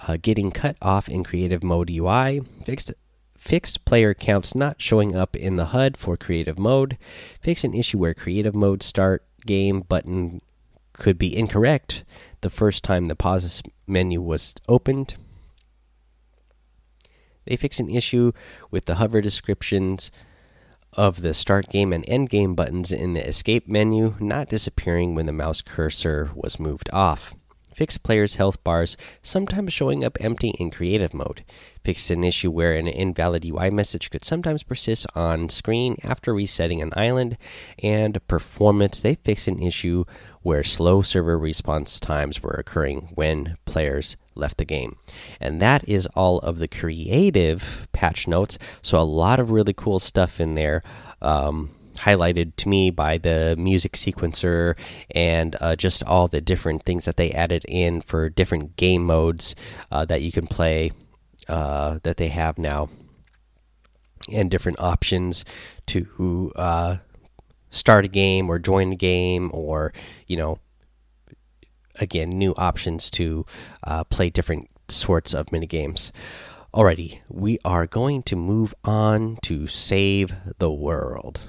uh, 0.09 0.17
getting 0.21 0.51
cut 0.51 0.75
off 0.81 1.07
in 1.07 1.23
creative 1.23 1.63
mode 1.63 1.89
UI, 1.89 2.41
fixed 2.65 2.91
fixed 3.37 3.85
player 3.85 4.13
counts 4.13 4.55
not 4.55 4.81
showing 4.81 5.15
up 5.15 5.37
in 5.37 5.55
the 5.55 5.67
HUD 5.67 5.95
for 5.95 6.17
creative 6.17 6.59
mode, 6.59 6.97
fixed 7.39 7.63
an 7.63 7.73
issue 7.73 7.97
where 7.97 8.13
creative 8.13 8.55
mode 8.55 8.83
start 8.83 9.23
game 9.45 9.79
button 9.87 10.41
could 10.91 11.17
be 11.17 11.33
incorrect 11.33 12.03
the 12.41 12.49
first 12.49 12.83
time 12.83 13.05
the 13.05 13.15
pause 13.15 13.63
menu 13.87 14.19
was 14.19 14.53
opened. 14.67 15.15
They 17.45 17.55
fixed 17.55 17.79
an 17.79 17.89
issue 17.89 18.33
with 18.69 18.83
the 18.83 18.95
hover 18.95 19.21
descriptions 19.21 20.11
of 20.93 21.21
the 21.21 21.33
start 21.33 21.69
game 21.69 21.93
and 21.93 22.05
end 22.07 22.29
game 22.29 22.55
buttons 22.55 22.91
in 22.91 23.13
the 23.13 23.27
escape 23.27 23.67
menu 23.67 24.15
not 24.19 24.49
disappearing 24.49 25.15
when 25.15 25.25
the 25.25 25.31
mouse 25.31 25.61
cursor 25.61 26.31
was 26.35 26.59
moved 26.59 26.89
off. 26.91 27.33
Fix 27.73 27.97
players' 27.97 28.35
health 28.35 28.63
bars 28.63 28.97
sometimes 29.21 29.73
showing 29.73 30.03
up 30.03 30.17
empty 30.19 30.49
in 30.59 30.71
creative 30.71 31.13
mode. 31.13 31.43
Fixed 31.83 32.11
an 32.11 32.23
issue 32.23 32.51
where 32.51 32.73
an 32.73 32.87
invalid 32.87 33.45
UI 33.45 33.69
message 33.69 34.09
could 34.09 34.23
sometimes 34.23 34.63
persist 34.63 35.07
on 35.15 35.49
screen 35.49 35.97
after 36.03 36.33
resetting 36.33 36.81
an 36.81 36.93
island. 36.95 37.37
And 37.81 38.25
performance, 38.27 39.01
they 39.01 39.15
fixed 39.15 39.47
an 39.47 39.61
issue 39.61 40.05
where 40.41 40.63
slow 40.63 41.01
server 41.01 41.37
response 41.37 41.99
times 41.99 42.41
were 42.41 42.51
occurring 42.51 43.11
when 43.15 43.57
players 43.65 44.17
left 44.35 44.57
the 44.57 44.65
game. 44.65 44.97
And 45.39 45.61
that 45.61 45.87
is 45.87 46.07
all 46.15 46.39
of 46.39 46.59
the 46.59 46.67
creative 46.67 47.87
patch 47.91 48.27
notes. 48.27 48.57
So, 48.81 48.99
a 48.99 49.03
lot 49.03 49.39
of 49.39 49.51
really 49.51 49.73
cool 49.73 49.99
stuff 49.99 50.39
in 50.39 50.55
there. 50.55 50.83
Um, 51.21 51.69
highlighted 52.01 52.55
to 52.57 52.69
me 52.69 52.89
by 52.89 53.17
the 53.17 53.55
music 53.57 53.93
sequencer 53.93 54.75
and 55.11 55.55
uh, 55.61 55.75
just 55.75 56.03
all 56.03 56.27
the 56.27 56.41
different 56.41 56.83
things 56.83 57.05
that 57.05 57.17
they 57.17 57.31
added 57.31 57.63
in 57.67 58.01
for 58.01 58.29
different 58.29 58.75
game 58.75 59.03
modes 59.03 59.55
uh, 59.91 60.03
that 60.05 60.21
you 60.21 60.31
can 60.31 60.47
play 60.47 60.91
uh, 61.47 61.99
that 62.03 62.17
they 62.17 62.29
have 62.29 62.57
now. 62.57 62.89
And 64.31 64.51
different 64.51 64.79
options 64.79 65.43
to 65.87 66.51
uh, 66.55 66.97
start 67.71 68.05
a 68.05 68.07
game 68.07 68.49
or 68.49 68.59
join 68.59 68.91
a 68.91 68.95
game 68.95 69.49
or 69.53 69.93
you 70.27 70.37
know 70.37 70.59
again 71.95 72.29
new 72.29 72.53
options 72.55 73.09
to 73.11 73.45
uh, 73.83 74.03
play 74.03 74.29
different 74.29 74.69
sorts 74.89 75.33
of 75.33 75.51
mini 75.51 75.65
games 75.65 76.11
alrighty 76.73 77.19
we 77.29 77.57
are 77.65 77.87
going 77.87 78.21
to 78.21 78.35
move 78.35 78.75
on 78.83 79.37
to 79.41 79.67
save 79.67 80.35
the 80.59 80.71
world 80.71 81.39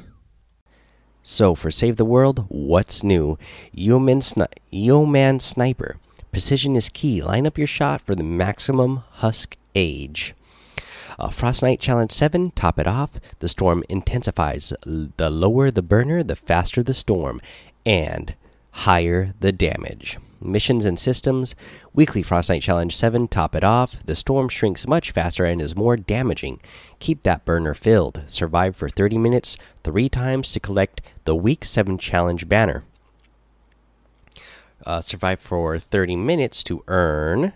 so 1.22 1.54
for 1.54 1.70
save 1.70 1.96
the 1.96 2.04
world 2.04 2.44
what's 2.48 3.02
new 3.02 3.38
yeoman, 3.72 4.20
sni 4.20 4.46
yeoman 4.70 5.40
sniper 5.40 5.96
precision 6.30 6.76
is 6.76 6.88
key 6.88 7.22
line 7.22 7.46
up 7.46 7.58
your 7.58 7.66
shot 7.66 8.00
for 8.00 8.14
the 8.14 8.24
maximum 8.24 9.02
husk 9.12 9.56
age 9.74 10.34
uh, 11.18 11.28
Frostnite 11.28 11.78
Challenge 11.78 12.10
7, 12.10 12.52
top 12.52 12.78
it 12.78 12.86
off. 12.86 13.20
The 13.38 13.48
storm 13.48 13.84
intensifies. 13.88 14.72
The 14.84 15.30
lower 15.30 15.70
the 15.70 15.82
burner, 15.82 16.22
the 16.22 16.34
faster 16.34 16.82
the 16.82 16.94
storm, 16.94 17.40
and 17.84 18.34
higher 18.70 19.34
the 19.38 19.52
damage. 19.52 20.18
Missions 20.44 20.84
and 20.84 20.98
systems. 20.98 21.54
Weekly 21.94 22.22
Frostnite 22.22 22.62
Challenge 22.62 22.94
7, 22.94 23.28
top 23.28 23.54
it 23.54 23.64
off. 23.64 23.96
The 24.04 24.16
storm 24.16 24.48
shrinks 24.48 24.86
much 24.86 25.10
faster 25.10 25.44
and 25.44 25.60
is 25.60 25.76
more 25.76 25.96
damaging. 25.96 26.60
Keep 26.98 27.22
that 27.22 27.44
burner 27.44 27.74
filled. 27.74 28.22
Survive 28.26 28.76
for 28.76 28.88
30 28.88 29.18
minutes, 29.18 29.56
three 29.84 30.08
times 30.08 30.52
to 30.52 30.60
collect 30.60 31.00
the 31.24 31.34
Week 31.34 31.64
7 31.64 31.98
Challenge 31.98 32.48
banner. 32.48 32.84
Uh, 34.84 35.00
survive 35.00 35.40
for 35.40 35.78
30 35.78 36.16
minutes 36.16 36.64
to 36.64 36.82
earn 36.88 37.52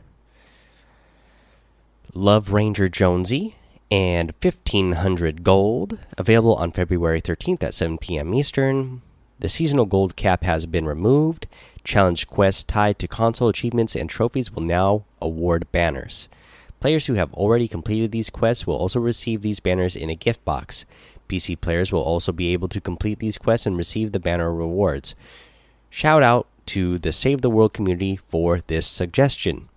Love 2.16 2.50
Ranger 2.50 2.88
Jonesy, 2.88 3.56
and 3.90 4.32
1500 4.40 5.44
gold. 5.44 5.98
Available 6.16 6.54
on 6.54 6.72
February 6.72 7.20
13th 7.20 7.62
at 7.62 7.74
7 7.74 7.98
p.m. 7.98 8.34
Eastern. 8.34 9.02
The 9.38 9.48
seasonal 9.48 9.84
gold 9.84 10.16
cap 10.16 10.44
has 10.44 10.64
been 10.64 10.86
removed. 10.86 11.46
Challenge 11.84 12.26
quests 12.26 12.64
tied 12.64 12.98
to 12.98 13.08
console 13.08 13.48
achievements 13.48 13.94
and 13.94 14.08
trophies 14.08 14.50
will 14.50 14.62
now 14.62 15.04
award 15.20 15.70
banners. 15.72 16.28
Players 16.80 17.06
who 17.06 17.14
have 17.14 17.32
already 17.34 17.68
completed 17.68 18.12
these 18.12 18.30
quests 18.30 18.66
will 18.66 18.76
also 18.76 18.98
receive 18.98 19.42
these 19.42 19.60
banners 19.60 19.94
in 19.94 20.10
a 20.10 20.14
gift 20.14 20.44
box. 20.44 20.84
PC 21.28 21.60
players 21.60 21.92
will 21.92 22.02
also 22.02 22.32
be 22.32 22.52
able 22.52 22.68
to 22.68 22.80
complete 22.80 23.18
these 23.18 23.38
quests 23.38 23.66
and 23.66 23.76
receive 23.76 24.12
the 24.12 24.20
banner 24.20 24.52
rewards. 24.52 25.14
Shout 25.90 26.22
out 26.22 26.46
to 26.66 26.98
the 26.98 27.12
Save 27.12 27.42
the 27.42 27.50
World 27.50 27.72
community 27.72 28.18
for 28.28 28.62
this 28.66 28.86
suggestion. 28.86 29.68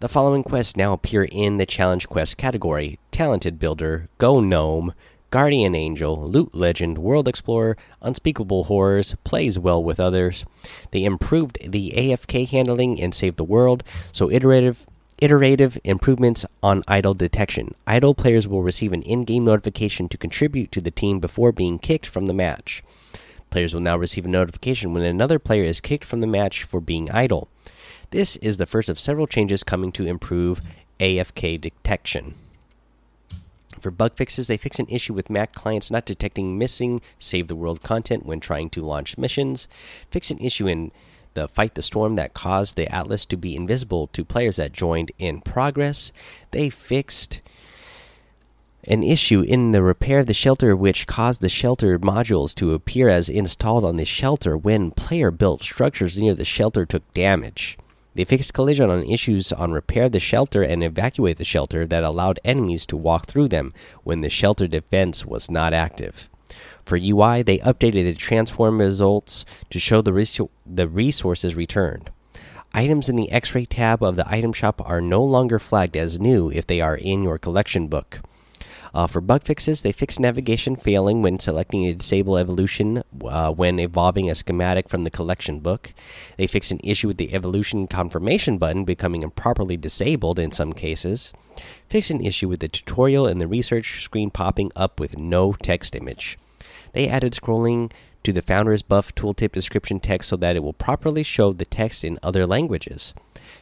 The 0.00 0.08
following 0.08 0.42
quests 0.42 0.76
now 0.76 0.92
appear 0.92 1.24
in 1.24 1.58
the 1.58 1.66
Challenge 1.66 2.08
Quest 2.08 2.36
category 2.36 2.98
Talented 3.10 3.58
Builder, 3.58 4.08
Go 4.18 4.40
Gnome, 4.40 4.94
Guardian 5.32 5.74
Angel, 5.74 6.28
Loot 6.28 6.54
Legend, 6.54 6.98
World 6.98 7.26
Explorer, 7.26 7.78
Unspeakable 8.02 8.64
Horrors, 8.64 9.16
Plays 9.24 9.58
Well 9.58 9.82
with 9.82 9.98
Others. 9.98 10.44
They 10.90 11.04
improved 11.04 11.56
the 11.66 11.94
AFK 11.96 12.46
handling 12.46 13.00
and 13.00 13.14
saved 13.14 13.38
the 13.38 13.42
World, 13.44 13.82
so 14.12 14.30
iterative 14.30 14.86
iterative 15.16 15.78
improvements 15.84 16.44
on 16.62 16.84
idle 16.86 17.14
detection. 17.14 17.74
Idle 17.86 18.14
players 18.14 18.46
will 18.46 18.62
receive 18.62 18.92
an 18.92 19.00
in 19.02 19.24
game 19.24 19.46
notification 19.46 20.06
to 20.10 20.18
contribute 20.18 20.70
to 20.72 20.82
the 20.82 20.90
team 20.90 21.18
before 21.18 21.50
being 21.50 21.78
kicked 21.78 22.06
from 22.06 22.26
the 22.26 22.34
match. 22.34 22.82
Players 23.48 23.72
will 23.72 23.80
now 23.80 23.96
receive 23.96 24.26
a 24.26 24.28
notification 24.28 24.92
when 24.92 25.02
another 25.02 25.38
player 25.38 25.64
is 25.64 25.80
kicked 25.80 26.04
from 26.04 26.20
the 26.20 26.26
match 26.26 26.64
for 26.64 26.78
being 26.78 27.10
idle. 27.10 27.48
This 28.10 28.36
is 28.36 28.58
the 28.58 28.66
first 28.66 28.90
of 28.90 29.00
several 29.00 29.26
changes 29.26 29.64
coming 29.64 29.92
to 29.92 30.06
improve 30.06 30.60
AFK 31.00 31.58
detection. 31.58 32.34
For 33.82 33.90
bug 33.90 34.12
fixes, 34.14 34.46
they 34.46 34.56
fix 34.56 34.78
an 34.78 34.86
issue 34.88 35.12
with 35.12 35.28
Mac 35.28 35.56
clients 35.56 35.90
not 35.90 36.06
detecting 36.06 36.56
missing 36.56 37.00
Save 37.18 37.48
the 37.48 37.56
World 37.56 37.82
content 37.82 38.24
when 38.24 38.38
trying 38.38 38.70
to 38.70 38.86
launch 38.86 39.18
missions. 39.18 39.66
Fix 40.08 40.30
an 40.30 40.38
issue 40.38 40.68
in 40.68 40.92
the 41.34 41.48
Fight 41.48 41.74
the 41.74 41.82
Storm 41.82 42.14
that 42.14 42.32
caused 42.32 42.76
the 42.76 42.86
Atlas 42.94 43.26
to 43.26 43.36
be 43.36 43.56
invisible 43.56 44.06
to 44.08 44.24
players 44.24 44.54
that 44.54 44.72
joined 44.72 45.10
in 45.18 45.40
progress. 45.40 46.12
They 46.52 46.70
fixed 46.70 47.40
an 48.84 49.02
issue 49.02 49.40
in 49.40 49.72
the 49.72 49.82
repair 49.82 50.20
of 50.20 50.26
the 50.26 50.34
shelter 50.34 50.76
which 50.76 51.08
caused 51.08 51.40
the 51.40 51.48
shelter 51.48 51.98
modules 51.98 52.54
to 52.54 52.74
appear 52.74 53.08
as 53.08 53.28
installed 53.28 53.84
on 53.84 53.96
the 53.96 54.04
shelter 54.04 54.56
when 54.56 54.92
player 54.92 55.32
built 55.32 55.60
structures 55.64 56.16
near 56.16 56.34
the 56.34 56.44
shelter 56.44 56.86
took 56.86 57.12
damage. 57.14 57.76
They 58.14 58.24
fixed 58.24 58.52
collision 58.52 58.90
on 58.90 59.04
issues 59.04 59.52
on 59.52 59.72
repair 59.72 60.08
the 60.08 60.20
shelter 60.20 60.62
and 60.62 60.84
evacuate 60.84 61.38
the 61.38 61.44
shelter 61.44 61.86
that 61.86 62.04
allowed 62.04 62.40
enemies 62.44 62.84
to 62.86 62.96
walk 62.96 63.26
through 63.26 63.48
them 63.48 63.72
when 64.04 64.20
the 64.20 64.28
shelter 64.28 64.66
defense 64.66 65.24
was 65.24 65.50
not 65.50 65.72
active. 65.72 66.28
For 66.84 66.96
UI, 66.96 67.42
they 67.42 67.58
updated 67.58 68.04
the 68.04 68.14
transform 68.14 68.80
results 68.80 69.46
to 69.70 69.78
show 69.78 70.02
the, 70.02 70.12
res 70.12 70.38
the 70.66 70.88
resources 70.88 71.54
returned. 71.54 72.10
Items 72.74 73.08
in 73.08 73.16
the 73.16 73.30
X 73.30 73.54
ray 73.54 73.64
tab 73.64 74.02
of 74.02 74.16
the 74.16 74.30
item 74.30 74.52
shop 74.52 74.82
are 74.84 75.00
no 75.00 75.22
longer 75.22 75.58
flagged 75.58 75.96
as 75.96 76.20
new 76.20 76.50
if 76.50 76.66
they 76.66 76.80
are 76.80 76.96
in 76.96 77.22
your 77.22 77.38
collection 77.38 77.86
book. 77.88 78.20
Uh, 78.94 79.06
for 79.06 79.20
bug 79.20 79.42
fixes, 79.44 79.82
they 79.82 79.92
fix 79.92 80.18
navigation 80.18 80.76
failing 80.76 81.22
when 81.22 81.38
selecting 81.38 81.86
a 81.86 81.94
disable 81.94 82.36
evolution 82.36 83.02
uh, 83.24 83.50
when 83.50 83.78
evolving 83.78 84.28
a 84.28 84.34
schematic 84.34 84.88
from 84.88 85.04
the 85.04 85.10
collection 85.10 85.60
book. 85.60 85.94
They 86.36 86.46
fix 86.46 86.70
an 86.70 86.80
issue 86.84 87.08
with 87.08 87.16
the 87.16 87.32
evolution 87.32 87.86
confirmation 87.86 88.58
button 88.58 88.84
becoming 88.84 89.22
improperly 89.22 89.76
disabled 89.76 90.38
in 90.38 90.50
some 90.50 90.72
cases. 90.72 91.32
Fix 91.88 92.10
an 92.10 92.24
issue 92.24 92.48
with 92.48 92.60
the 92.60 92.68
tutorial 92.68 93.26
and 93.26 93.40
the 93.40 93.46
research 93.46 94.02
screen 94.04 94.30
popping 94.30 94.70
up 94.76 95.00
with 95.00 95.16
no 95.18 95.54
text 95.54 95.96
image. 95.96 96.38
They 96.92 97.08
added 97.08 97.32
scrolling 97.32 97.90
to 98.24 98.32
the 98.32 98.42
Founders 98.42 98.82
Buff 98.82 99.14
tooltip 99.14 99.52
description 99.52 100.00
text 100.00 100.28
so 100.28 100.36
that 100.36 100.54
it 100.54 100.62
will 100.62 100.72
properly 100.74 101.22
show 101.22 101.52
the 101.52 101.64
text 101.64 102.04
in 102.04 102.18
other 102.22 102.46
languages. 102.46 103.14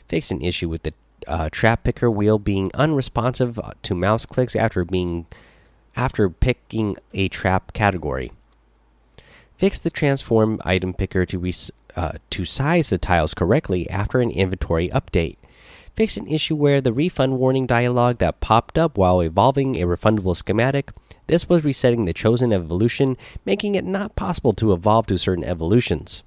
Fix 0.09 0.31
an 0.31 0.43
issue 0.43 0.69
with 0.69 0.83
the 0.83 0.93
uh, 1.27 1.49
trap 1.51 1.85
picker 1.85 2.11
wheel 2.11 2.39
being 2.39 2.71
unresponsive 2.75 3.59
to 3.83 3.95
mouse 3.95 4.27
clicks 4.27 4.57
after 4.57 4.85
being 4.85 5.27
after 5.97 6.31
picking 6.31 6.97
a 7.13 7.29
trap 7.29 7.73
category. 7.73 8.33
Fix 9.59 9.79
the 9.79 9.91
transform 9.91 10.61
item 10.65 10.95
picker 10.95 11.27
to 11.27 11.53
uh, 11.97 12.13
to 12.31 12.45
size 12.45 12.91
the 12.91 12.99
tiles 12.99 13.35
correctly 13.35 13.89
after 13.91 14.21
an 14.21 14.31
inventory 14.31 14.89
update. 14.89 15.37
Fix 15.97 16.17
an 16.17 16.27
issue 16.29 16.57
where 16.57 16.81
the 16.81 16.93
refund 16.93 17.39
warning 17.39 17.67
dialog 17.67 18.19
that 18.19 18.41
popped 18.41 18.79
up 18.79 18.97
while 18.97 19.21
evolving 19.21 19.77
a 19.77 19.87
refundable 19.87 20.37
schematic. 20.37 20.93
This 21.27 21.49
was 21.49 21.65
resetting 21.65 22.07
the 22.07 22.13
chosen 22.13 22.53
evolution, 22.53 23.17
making 23.45 23.75
it 23.75 23.85
not 23.85 24.17
possible 24.17 24.53
to 24.55 24.73
evolve 24.73 25.07
to 25.09 25.19
certain 25.19 25.45
evolutions. 25.45 26.23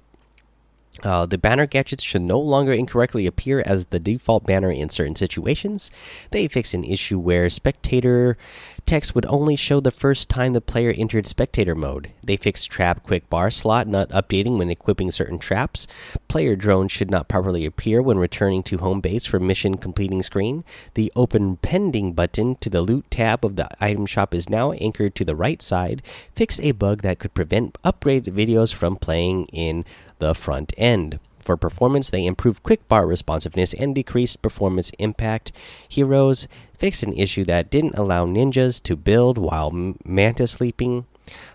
Uh, 1.02 1.26
the 1.26 1.36
banner 1.36 1.66
gadgets 1.66 2.04
should 2.04 2.22
no 2.22 2.38
longer 2.38 2.72
incorrectly 2.72 3.26
appear 3.26 3.62
as 3.66 3.86
the 3.86 3.98
default 3.98 4.44
banner 4.44 4.70
in 4.70 4.88
certain 4.88 5.16
situations. 5.16 5.90
They 6.30 6.46
fixed 6.46 6.72
an 6.72 6.84
issue 6.84 7.18
where 7.18 7.50
spectator 7.50 8.38
text 8.86 9.14
would 9.14 9.26
only 9.26 9.56
show 9.56 9.80
the 9.80 9.90
first 9.90 10.28
time 10.28 10.52
the 10.52 10.60
player 10.60 10.94
entered 10.96 11.26
spectator 11.26 11.74
mode. 11.74 12.10
They 12.22 12.36
fixed 12.36 12.70
trap 12.70 13.02
quick 13.02 13.28
bar 13.28 13.50
slot 13.50 13.88
not 13.88 14.08
updating 14.10 14.58
when 14.58 14.70
equipping 14.70 15.10
certain 15.10 15.38
traps. 15.38 15.86
Player 16.28 16.54
drone 16.54 16.88
should 16.88 17.10
not 17.10 17.28
properly 17.28 17.66
appear 17.66 18.00
when 18.00 18.18
returning 18.18 18.62
to 18.64 18.78
home 18.78 19.00
base 19.00 19.26
for 19.26 19.40
mission 19.40 19.76
completing 19.76 20.22
screen. 20.22 20.64
The 20.94 21.12
open 21.16 21.56
pending 21.56 22.12
button 22.12 22.54
to 22.56 22.70
the 22.70 22.82
loot 22.82 23.10
tab 23.10 23.44
of 23.44 23.56
the 23.56 23.68
item 23.82 24.06
shop 24.06 24.32
is 24.32 24.48
now 24.48 24.72
anchored 24.72 25.14
to 25.16 25.24
the 25.24 25.36
right 25.36 25.60
side. 25.60 26.02
Fixed 26.36 26.60
a 26.60 26.72
bug 26.72 27.02
that 27.02 27.18
could 27.18 27.34
prevent 27.34 27.78
upgraded 27.82 28.32
videos 28.32 28.72
from 28.72 28.96
playing 28.96 29.46
in 29.46 29.84
the 30.24 30.34
front 30.34 30.72
end. 30.78 31.18
For 31.38 31.58
performance, 31.58 32.08
they 32.08 32.24
improved 32.24 32.62
quick 32.62 32.88
bar 32.88 33.06
responsiveness 33.06 33.74
and 33.74 33.94
decreased 33.94 34.40
performance 34.40 34.90
impact. 34.98 35.52
Heroes 35.86 36.48
fixed 36.78 37.02
an 37.02 37.12
issue 37.12 37.44
that 37.44 37.70
didn't 37.70 37.98
allow 37.98 38.24
ninjas 38.24 38.82
to 38.84 38.96
build 38.96 39.36
while 39.36 39.70
mantis 40.04 40.60
leaping. 40.60 41.04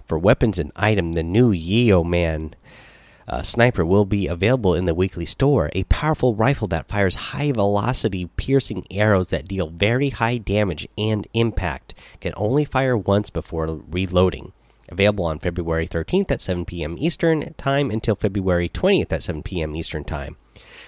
For 0.06 0.20
weapons 0.20 0.60
and 0.60 0.72
item, 0.76 1.14
the 1.14 1.24
new 1.24 1.52
Yeoman 1.52 2.54
uh, 3.28 3.42
sniper 3.42 3.84
will 3.84 4.06
be 4.06 4.28
available 4.28 4.76
in 4.76 4.86
the 4.86 4.94
weekly 4.94 5.26
store. 5.26 5.72
A 5.74 5.84
powerful 5.86 6.36
rifle 6.36 6.68
that 6.68 6.88
fires 6.88 7.16
high 7.16 7.52
velocity, 7.52 8.28
piercing 8.38 8.86
arrows 8.92 9.32
that 9.32 9.48
deal 9.48 9.70
very 9.70 10.12
high 10.12 10.38
damage 10.38 10.88
and 11.00 11.28
impact. 11.34 11.96
Can 12.22 12.34
only 12.38 12.66
fire 12.66 12.98
once 12.98 13.32
before 13.32 13.66
reloading. 13.90 14.54
Available 14.90 15.26
on 15.26 15.40
February 15.40 15.88
13th 15.88 16.32
at 16.32 16.42
7 16.42 16.66
p.m. 16.66 16.98
Eastern 16.98 17.54
Time 17.56 17.92
until 17.92 18.16
February 18.16 18.68
20th 18.68 19.12
at 19.12 19.24
7 19.24 19.44
p.m. 19.44 19.76
Eastern 19.76 20.04
Time. 20.04 20.36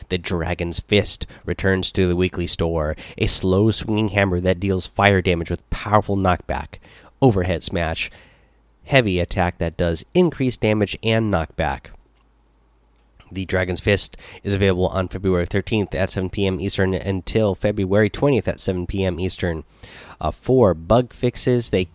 The 0.10 0.18
Dragon's 0.18 0.80
Fist 0.80 1.28
returns 1.46 1.92
to 1.92 2.08
the 2.08 2.16
weekly 2.16 2.48
store, 2.48 2.96
a 3.18 3.28
slow 3.28 3.72
swinging 3.72 4.10
hammer 4.10 4.40
that 4.40 4.60
deals 4.60 4.88
fire 4.88 5.22
damage 5.22 5.50
with 5.50 5.70
powerful 5.70 6.18
knockback, 6.18 6.80
overhead 7.22 7.64
smash, 7.64 8.10
heavy 8.86 9.20
attack 9.20 9.60
that 9.60 9.78
does 9.78 10.04
increased 10.14 10.62
damage 10.62 10.98
and 11.04 11.32
knockback. 11.32 11.88
The 13.32 13.46
Dragon's 13.46 13.80
Fist 13.80 14.18
is 14.44 14.54
available 14.54 14.88
on 14.88 15.08
February 15.08 15.48
13th 15.48 15.96
at 15.96 16.10
7 16.10 16.30
p.m. 16.30 16.60
Eastern 16.60 16.94
until 16.94 17.56
February 17.56 18.10
20th 18.10 18.48
at 18.48 18.60
7 18.60 18.86
p.m. 18.88 19.20
Eastern. 19.20 19.64
Uh, 20.20 20.32
for 20.32 20.74
bug 20.74 21.14
fixes, 21.14 21.70
they 21.70 21.88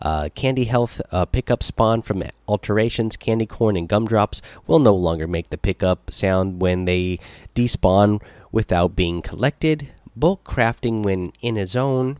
uh, 0.00 0.28
candy 0.34 0.64
health 0.64 1.00
uh, 1.10 1.24
pickup 1.24 1.62
spawn 1.62 2.02
from 2.02 2.22
alterations, 2.48 3.16
candy 3.16 3.46
corn, 3.46 3.76
and 3.76 3.88
gumdrops 3.88 4.42
will 4.66 4.78
no 4.78 4.94
longer 4.94 5.26
make 5.26 5.50
the 5.50 5.58
pickup 5.58 6.12
sound 6.12 6.60
when 6.60 6.84
they 6.84 7.18
despawn 7.54 8.20
without 8.52 8.96
being 8.96 9.22
collected. 9.22 9.88
Bulk 10.14 10.44
crafting 10.44 11.02
when 11.02 11.32
in 11.40 11.56
a 11.56 11.66
zone 11.66 12.18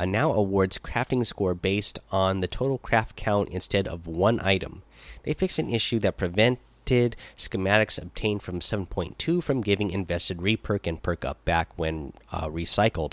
uh, 0.00 0.06
now 0.06 0.32
awards 0.32 0.78
crafting 0.78 1.26
score 1.26 1.54
based 1.54 1.98
on 2.10 2.40
the 2.40 2.48
total 2.48 2.78
craft 2.78 3.16
count 3.16 3.50
instead 3.50 3.86
of 3.86 4.06
one 4.06 4.40
item. 4.40 4.82
They 5.24 5.34
fixed 5.34 5.58
an 5.58 5.68
issue 5.68 5.98
that 5.98 6.16
prevented 6.16 7.16
schematics 7.36 8.00
obtained 8.00 8.42
from 8.42 8.60
7.2 8.60 9.42
from 9.42 9.60
giving 9.60 9.90
invested 9.90 10.38
reperk 10.38 10.86
and 10.86 11.02
perk 11.02 11.24
up 11.24 11.44
back 11.44 11.68
when 11.76 12.14
uh, 12.32 12.48
recycled. 12.48 13.12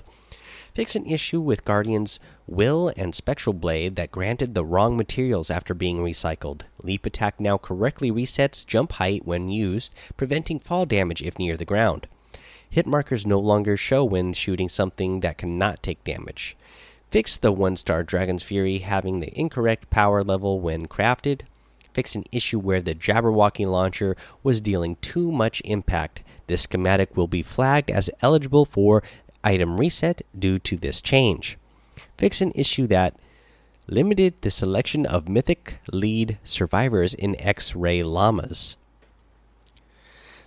Fix 0.74 0.96
an 0.96 1.06
issue 1.06 1.42
with 1.42 1.66
Guardian's 1.66 2.20
Will 2.48 2.94
and 2.96 3.14
Spectral 3.14 3.54
Blade 3.54 3.98
that 3.98 4.10
granted 4.10 4.56
the 4.56 4.64
wrong 4.64 4.96
materials 4.96 5.52
after 5.52 5.74
being 5.74 5.98
recycled. 5.98 6.62
Leap 6.82 7.06
attack 7.06 7.42
now 7.42 7.58
correctly 7.58 8.10
resets 8.10 8.66
jump 8.66 8.94
height 8.94 9.26
when 9.26 9.50
used, 9.50 9.94
preventing 10.16 10.60
fall 10.60 10.86
damage 10.86 11.22
if 11.22 11.38
near 11.38 11.58
the 11.58 11.66
ground. 11.66 12.08
Hit 12.70 12.88
markers 12.88 13.26
no 13.26 13.38
longer 13.38 13.76
show 13.76 14.06
when 14.06 14.32
shooting 14.32 14.70
something 14.70 15.20
that 15.20 15.38
cannot 15.38 15.84
take 15.84 16.02
damage. 16.06 16.56
Fix 17.12 17.36
the 17.36 17.52
one 17.52 17.76
star 17.76 18.02
Dragon's 18.04 18.44
Fury 18.44 18.80
having 18.80 19.20
the 19.20 19.38
incorrect 19.38 19.90
power 19.90 20.24
level 20.24 20.62
when 20.62 20.88
crafted. 20.88 21.42
Fix 21.94 22.16
an 22.16 22.24
issue 22.32 22.60
where 22.60 22.82
the 22.82 22.96
Jabberwocky 22.96 23.70
launcher 23.70 24.16
was 24.42 24.62
dealing 24.62 24.96
too 24.98 25.34
much 25.34 25.62
impact. 25.66 26.24
This 26.48 26.62
schematic 26.62 27.18
will 27.18 27.28
be 27.28 27.44
flagged 27.44 27.92
as 27.92 28.10
eligible 28.22 28.64
for 28.64 29.04
item 29.44 29.78
reset 29.78 30.22
due 30.38 30.60
to 30.60 30.78
this 30.78 31.02
change. 31.02 31.58
Fix 32.18 32.42
an 32.42 32.52
issue 32.56 32.88
that 32.88 33.16
limited 33.88 34.34
the 34.42 34.52
selection 34.52 35.06
of 35.06 35.30
mythic 35.30 35.80
lead 35.92 36.38
survivors 36.44 37.14
in 37.14 37.40
X 37.40 37.76
ray 37.76 38.04
llamas. 38.04 38.76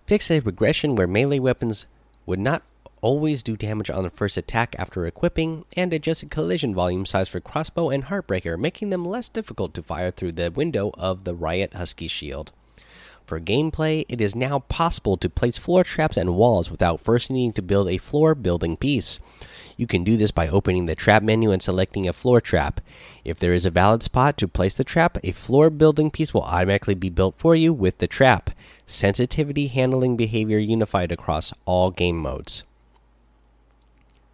Fix 0.07 0.31
a 0.31 0.41
regression 0.41 0.97
where 0.97 1.07
melee 1.07 1.39
weapons 1.39 1.87
would 2.27 2.41
not 2.41 2.63
always 3.01 3.43
do 3.43 3.57
damage 3.57 3.91
on 3.91 4.03
the 4.03 4.11
first 4.11 4.37
attack 4.37 4.75
after 4.79 5.07
equipping, 5.07 5.65
and 5.77 5.93
adjusted 5.93 6.31
collision 6.31 6.75
volume 6.75 7.07
size 7.07 7.29
for 7.29 7.41
crossbow 7.41 7.89
and 7.91 8.05
heartbreaker, 8.05 8.59
making 8.59 8.91
them 8.91 9.05
less 9.05 9.29
difficult 9.29 9.73
to 9.75 9.83
fire 9.83 10.11
through 10.11 10.33
the 10.33 10.51
window 10.51 10.91
of 10.99 11.25
the 11.25 11.35
Riot 11.35 11.75
Husky 11.75 12.09
shield. 12.09 12.53
For 13.31 13.39
gameplay, 13.39 14.07
it 14.09 14.21
is 14.21 14.35
now 14.35 14.59
possible 14.59 15.17
to 15.17 15.31
place 15.31 15.57
floor 15.57 15.85
traps 15.85 16.17
and 16.17 16.35
walls 16.35 16.69
without 16.69 17.01
first 17.01 17.31
needing 17.31 17.53
to 17.53 17.63
build 17.63 17.89
a 17.89 17.97
floor 17.97 18.35
building 18.35 18.77
piece. 18.77 19.21
You 19.77 19.87
can 19.87 20.03
do 20.03 20.17
this 20.17 20.33
by 20.33 20.49
opening 20.49 20.87
the 20.87 20.97
trap 20.97 21.23
menu 21.23 21.53
and 21.53 21.63
selecting 21.63 22.09
a 22.09 22.13
floor 22.13 22.41
trap. 22.41 22.81
If 23.25 23.39
there 23.39 23.53
is 23.53 23.65
a 23.65 23.71
valid 23.71 24.03
spot 24.03 24.37
to 24.39 24.49
place 24.49 24.75
the 24.75 24.83
trap, 24.83 25.17
a 25.23 25.31
floor 25.31 25.71
building 25.71 26.11
piece 26.11 26.35
will 26.35 26.43
automatically 26.43 26.97
be 26.97 27.09
built 27.09 27.37
for 27.39 27.55
you 27.55 27.73
with 27.73 27.99
the 27.99 28.09
trap. 28.09 28.51
Sensitivity 28.89 29.69
handling 29.69 30.17
behavior 30.17 30.59
unified 30.59 31.13
across 31.13 31.53
all 31.67 31.93
game 31.93 32.19
modes. 32.19 32.65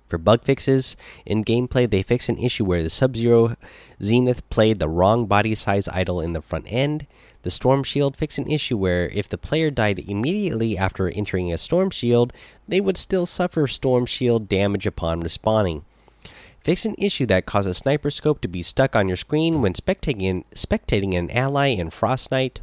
For 0.09 0.19
bug 0.19 0.43
fixes 0.43 0.97
in 1.27 1.45
gameplay, 1.45 1.91
they 1.91 2.03
fixed 2.03 2.29
an 2.29 2.39
issue 2.39 2.65
where 2.65 2.83
the 2.83 2.89
Sub 2.89 3.17
Zero 3.17 3.57
Zenith 4.03 4.49
played 4.51 4.79
the 4.79 4.89
wrong 4.89 5.27
body 5.27 5.55
size 5.55 5.89
idle 5.89 6.21
in 6.21 6.33
the 6.33 6.41
front 6.41 6.65
end. 6.73 7.07
The 7.47 7.53
Storm 7.53 7.85
Shield 7.85 8.17
fixed 8.17 8.39
an 8.39 8.51
issue 8.51 8.77
where 8.77 9.09
if 9.11 9.29
the 9.29 9.39
player 9.39 9.71
died 9.71 10.01
immediately 10.01 10.77
after 10.77 11.09
entering 11.09 11.53
a 11.53 11.59
Storm 11.59 11.91
Shield, 11.91 12.33
they 12.67 12.81
would 12.81 12.97
still 12.97 13.25
suffer 13.25 13.69
Storm 13.69 14.05
Shield 14.05 14.49
damage 14.49 14.85
upon 14.85 15.23
respawning. 15.23 15.83
Fix 16.65 16.85
an 16.85 16.97
issue 16.99 17.25
that 17.27 17.47
caused 17.47 17.69
a 17.69 17.75
sniper 17.75 18.11
scope 18.11 18.41
to 18.41 18.49
be 18.49 18.63
stuck 18.63 18.97
on 18.97 19.07
your 19.07 19.17
screen 19.17 19.63
when 19.63 19.75
spectating, 19.75 20.43
spectating 20.57 21.17
an 21.17 21.31
ally 21.31 21.69
in 21.69 21.91
Frostnite. 21.91 22.57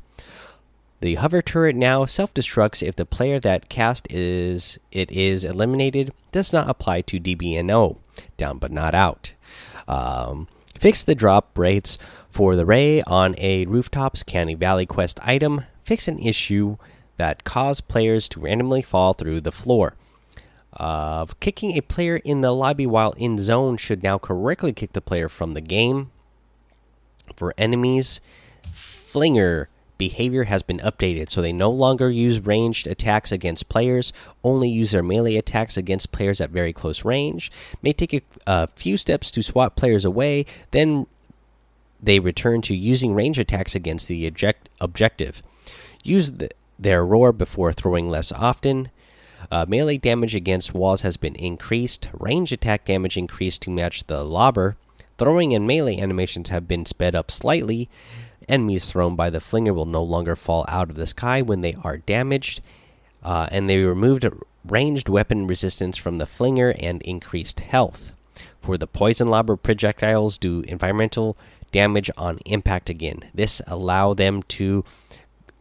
The 1.00 1.16
hover 1.16 1.42
turret 1.42 1.78
now 1.78 2.04
self-destructs 2.04 2.86
if 2.86 2.98
the 2.98 3.06
player 3.06 3.40
that 3.40 3.70
cast 3.70 4.06
is 4.10 4.80
it 4.92 5.10
is 5.14 5.46
eliminated. 5.46 6.12
Does 6.34 6.52
not 6.52 6.70
apply 6.70 7.04
to 7.04 7.22
DBNO. 7.22 7.96
Down 8.36 8.58
but 8.58 8.74
not 8.74 8.94
out. 8.94 9.32
Um, 9.88 10.50
fix 10.78 11.04
the 11.04 11.16
drop 11.16 11.58
rates 11.58 11.98
for 12.30 12.56
the 12.56 12.66
ray 12.66 13.02
on 13.04 13.36
a 13.38 13.66
rooftops 13.66 14.24
Canny 14.24 14.56
Valley 14.56 14.86
quest 14.86 15.20
item. 15.22 15.66
Fix 15.84 16.08
an 16.08 16.20
issue 16.20 16.78
that 17.18 17.44
caused 17.44 17.88
players 17.88 18.28
to 18.30 18.40
randomly 18.40 18.82
fall 18.82 19.14
through 19.14 19.42
the 19.42 19.52
floor. 19.52 19.96
Uh, 20.76 21.26
kicking 21.40 21.78
a 21.78 21.82
player 21.82 22.18
in 22.18 22.42
the 22.42 22.52
lobby 22.52 22.88
while 22.88 23.12
in 23.12 23.38
zone 23.38 23.78
should 23.78 24.02
now 24.02 24.18
correctly 24.18 24.74
kick 24.74 24.94
the 24.94 25.02
player 25.02 25.30
from 25.30 25.54
the 25.54 25.62
game. 25.62 26.10
For 27.36 27.54
enemies, 27.58 28.22
Flinger 28.74 29.68
behavior 29.98 30.46
has 30.46 30.64
been 30.64 30.80
updated, 30.80 31.30
so 31.30 31.42
they 31.42 31.54
no 31.54 31.70
longer 31.70 32.10
use 32.10 32.40
ranged 32.40 32.88
attacks 32.88 33.32
against 33.32 33.70
players, 33.70 34.12
only 34.44 34.70
use 34.70 34.92
their 34.92 35.04
melee 35.04 35.36
attacks 35.36 35.78
against 35.78 36.12
players 36.12 36.42
at 36.42 36.50
very 36.50 36.74
close 36.74 37.06
range. 37.06 37.52
May 37.82 37.94
take 37.94 38.14
a, 38.14 38.22
a 38.48 38.68
few 38.68 38.98
steps 38.98 39.32
to 39.32 39.44
swat 39.44 39.76
players 39.76 40.06
away, 40.06 40.46
then 40.72 41.08
they 42.02 42.20
return 42.20 42.62
to 42.64 42.76
using 42.76 43.14
range 43.14 43.40
attacks 43.40 43.76
against 43.76 44.08
the 44.08 44.28
object 44.28 44.68
objective. 44.82 45.42
Use 46.04 46.32
the, 46.32 46.50
their 46.78 47.06
roar 47.06 47.32
before 47.32 47.72
throwing 47.72 48.10
less 48.10 48.32
often. 48.32 48.90
Uh, 49.52 49.66
melee 49.68 49.98
damage 49.98 50.36
against 50.36 50.74
walls 50.74 51.02
has 51.02 51.18
been 51.18 51.36
increased. 51.36 52.10
Range 52.14 52.52
attack 52.52 52.86
damage 52.86 53.18
increased 53.18 53.62
to 53.62 53.70
match 53.70 54.06
the 54.08 54.24
lobber. 54.24 54.76
Throwing 55.18 55.54
and 55.54 55.68
melee 55.68 56.00
animations 56.00 56.50
have 56.50 56.68
been 56.68 56.86
sped 56.86 57.16
up 57.16 57.30
slightly. 57.30 57.90
Enemies 58.48 58.90
thrown 58.90 59.16
by 59.16 59.30
the 59.30 59.40
flinger 59.40 59.74
will 59.74 59.86
no 59.86 60.04
longer 60.04 60.36
fall 60.36 60.66
out 60.68 60.90
of 60.90 60.96
the 60.96 61.08
sky 61.08 61.42
when 61.42 61.62
they 61.62 61.76
are 61.84 61.98
damaged. 61.98 62.62
Uh, 63.24 63.48
and 63.52 63.70
they 63.70 63.78
removed 63.78 64.28
ranged 64.66 65.10
weapon 65.10 65.48
resistance 65.48 65.98
from 65.98 66.18
the 66.18 66.26
flinger 66.26 66.76
and 66.80 67.02
increased 67.02 67.62
health. 67.62 68.14
For 68.62 68.78
the 68.78 68.88
poison 68.88 69.28
lobber 69.28 69.56
projectiles, 69.56 70.38
do 70.38 70.62
environmental 70.62 71.38
damage 71.72 72.10
on 72.18 72.40
impact 72.46 72.90
again. 72.90 73.30
This 73.34 73.62
allow 73.68 74.14
them 74.14 74.44
to 74.44 74.84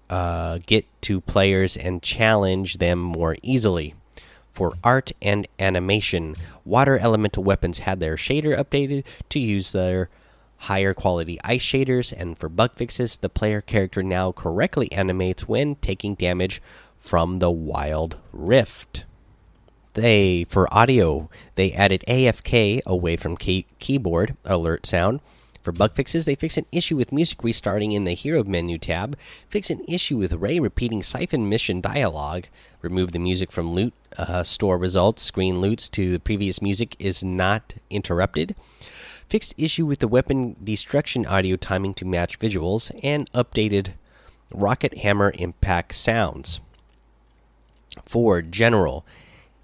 uh, 0.09 0.59
get 0.67 0.87
to 1.03 1.21
players 1.21 1.77
and 1.77 2.03
challenge 2.03 2.79
them 2.79 2.99
more 2.99 3.37
easily. 3.43 3.95
For 4.53 4.75
art 4.85 5.13
and 5.23 5.49
animation, 5.59 6.37
water 6.65 6.99
elemental 6.99 7.43
weapons 7.43 7.79
had 7.79 8.01
their 8.01 8.17
shader 8.17 8.57
updated 8.57 9.05
to 9.31 9.41
use 9.41 9.73
their 9.73 10.11
higher 10.63 10.95
quality 10.95 11.39
ice 11.45 11.65
shaders, 11.65 12.13
and 12.13 12.39
for 12.39 12.49
bug 12.49 12.73
fixes, 12.77 13.17
the 13.17 13.29
player 13.29 13.61
character 13.61 14.03
now 14.03 14.33
correctly 14.33 14.91
animates 14.93 15.49
when 15.49 15.77
taking 15.77 16.15
damage 16.15 16.63
from 16.99 17.39
the 17.39 17.51
wild 17.51 18.17
rift. 18.33 19.05
They 19.95 20.47
for 20.49 20.73
audio, 20.73 21.29
they 21.57 21.73
added 21.73 22.05
AFK 22.09 22.81
away 22.87 23.17
from 23.17 23.37
key 23.37 23.67
keyboard 23.79 24.37
alert 24.45 24.87
sound 24.87 25.21
for 25.63 25.73
bug 25.73 25.95
fixes, 25.95 26.25
they 26.25 26.35
fix 26.35 26.57
an 26.57 26.67
issue 26.73 26.97
with 26.97 27.13
music 27.13 27.45
restarting 27.45 27.93
in 27.93 28.05
the 28.05 28.15
Hero 28.15 28.43
menu 28.43 28.79
tab, 28.79 29.17
fix 29.49 29.71
an 29.71 29.85
issue 29.87 30.17
with 30.17 30.33
Ray 30.33 30.59
repeating 30.59 31.03
Siphon 31.03 31.49
mission 31.49 31.81
dialogue, 31.81 32.47
remove 32.81 33.13
the 33.13 33.21
music 33.21 33.53
from 33.53 33.73
loot 33.73 33.95
uh, 34.17 34.43
store 34.43 34.77
results, 34.77 35.23
screen 35.23 35.61
loots 35.61 35.89
to 35.91 36.11
the 36.11 36.19
previous 36.19 36.61
music 36.61 36.97
is 36.99 37.23
not 37.23 37.75
interrupted, 37.91 38.57
fixed 39.27 39.55
issue 39.57 39.87
with 39.87 40.01
the 40.01 40.09
weapon 40.09 40.57
destruction 40.63 41.27
audio 41.27 41.57
timing 41.57 41.95
to 41.95 42.05
match 42.05 42.39
visuals, 42.39 42.91
and 43.03 43.31
updated 43.33 43.93
rocket 44.53 44.99
hammer 44.99 45.33
impact 45.37 45.95
sounds. 45.95 46.61
For 48.07 48.43
general, 48.43 49.05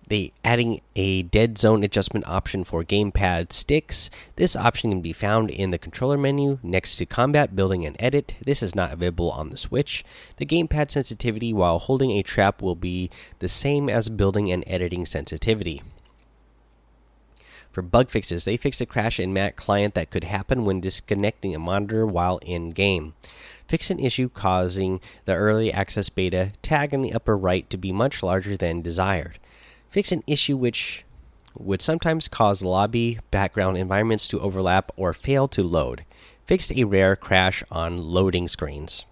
they 0.08 0.32
adding 0.42 0.80
a 0.96 1.22
dead 1.22 1.58
zone 1.58 1.84
adjustment 1.84 2.26
option 2.26 2.64
for 2.64 2.82
gamepad 2.82 3.52
sticks. 3.52 4.08
This 4.36 4.56
option 4.56 4.90
can 4.90 5.02
be 5.02 5.12
found 5.12 5.50
in 5.50 5.70
the 5.70 5.78
controller 5.78 6.16
menu 6.16 6.58
next 6.62 6.96
to 6.96 7.06
combat, 7.06 7.54
building, 7.54 7.84
and 7.84 7.96
edit. 7.98 8.34
This 8.44 8.62
is 8.62 8.74
not 8.74 8.92
available 8.92 9.30
on 9.30 9.50
the 9.50 9.58
Switch. 9.58 10.04
The 10.38 10.46
gamepad 10.46 10.90
sensitivity 10.90 11.52
while 11.52 11.78
holding 11.78 12.12
a 12.12 12.22
trap 12.22 12.62
will 12.62 12.74
be 12.74 13.10
the 13.40 13.48
same 13.48 13.90
as 13.90 14.08
building 14.08 14.50
and 14.50 14.64
editing 14.66 15.04
sensitivity. 15.04 15.82
For 17.72 17.83
bug 17.83 18.11
fixes, 18.11 18.44
they 18.44 18.57
fixed 18.57 18.81
a 18.81 18.87
crash 18.87 19.20
in 19.20 19.33
Mac 19.33 19.57
client 19.57 19.94
that 19.94 20.11
could 20.11 20.24
happen 20.24 20.64
when 20.64 20.81
disconnecting 20.81 21.54
a 21.54 21.59
monitor 21.59 22.07
while 22.07 22.38
in 22.38 22.70
game. 22.70 23.14
Fix 23.66 23.90
an 23.90 23.98
issue 23.98 24.28
causing 24.28 25.00
the 25.26 25.35
early 25.35 25.72
access 25.72 26.09
beta 26.09 26.52
tag 26.62 26.94
in 26.94 27.02
the 27.02 27.12
upper 27.12 27.37
right 27.37 27.68
to 27.70 27.76
be 27.76 27.92
much 27.92 28.22
larger 28.22 28.57
than 28.57 28.83
desired 28.83 29.38
fix 29.90 30.12
an 30.12 30.22
issue 30.26 30.57
which 30.57 31.04
would 31.57 31.83
sometimes 31.83 32.28
cause 32.28 32.62
lobby 32.62 33.18
background 33.31 33.76
environments 33.76 34.28
to 34.28 34.40
overlap 34.40 34.92
or 34.96 35.12
fail 35.12 35.48
to 35.48 35.62
load. 35.62 36.04
Fixed 36.46 36.72
a 36.72 36.85
rare 36.85 37.16
crash 37.16 37.62
on 37.70 38.02
loading 38.02 38.48
screens. 38.48 39.04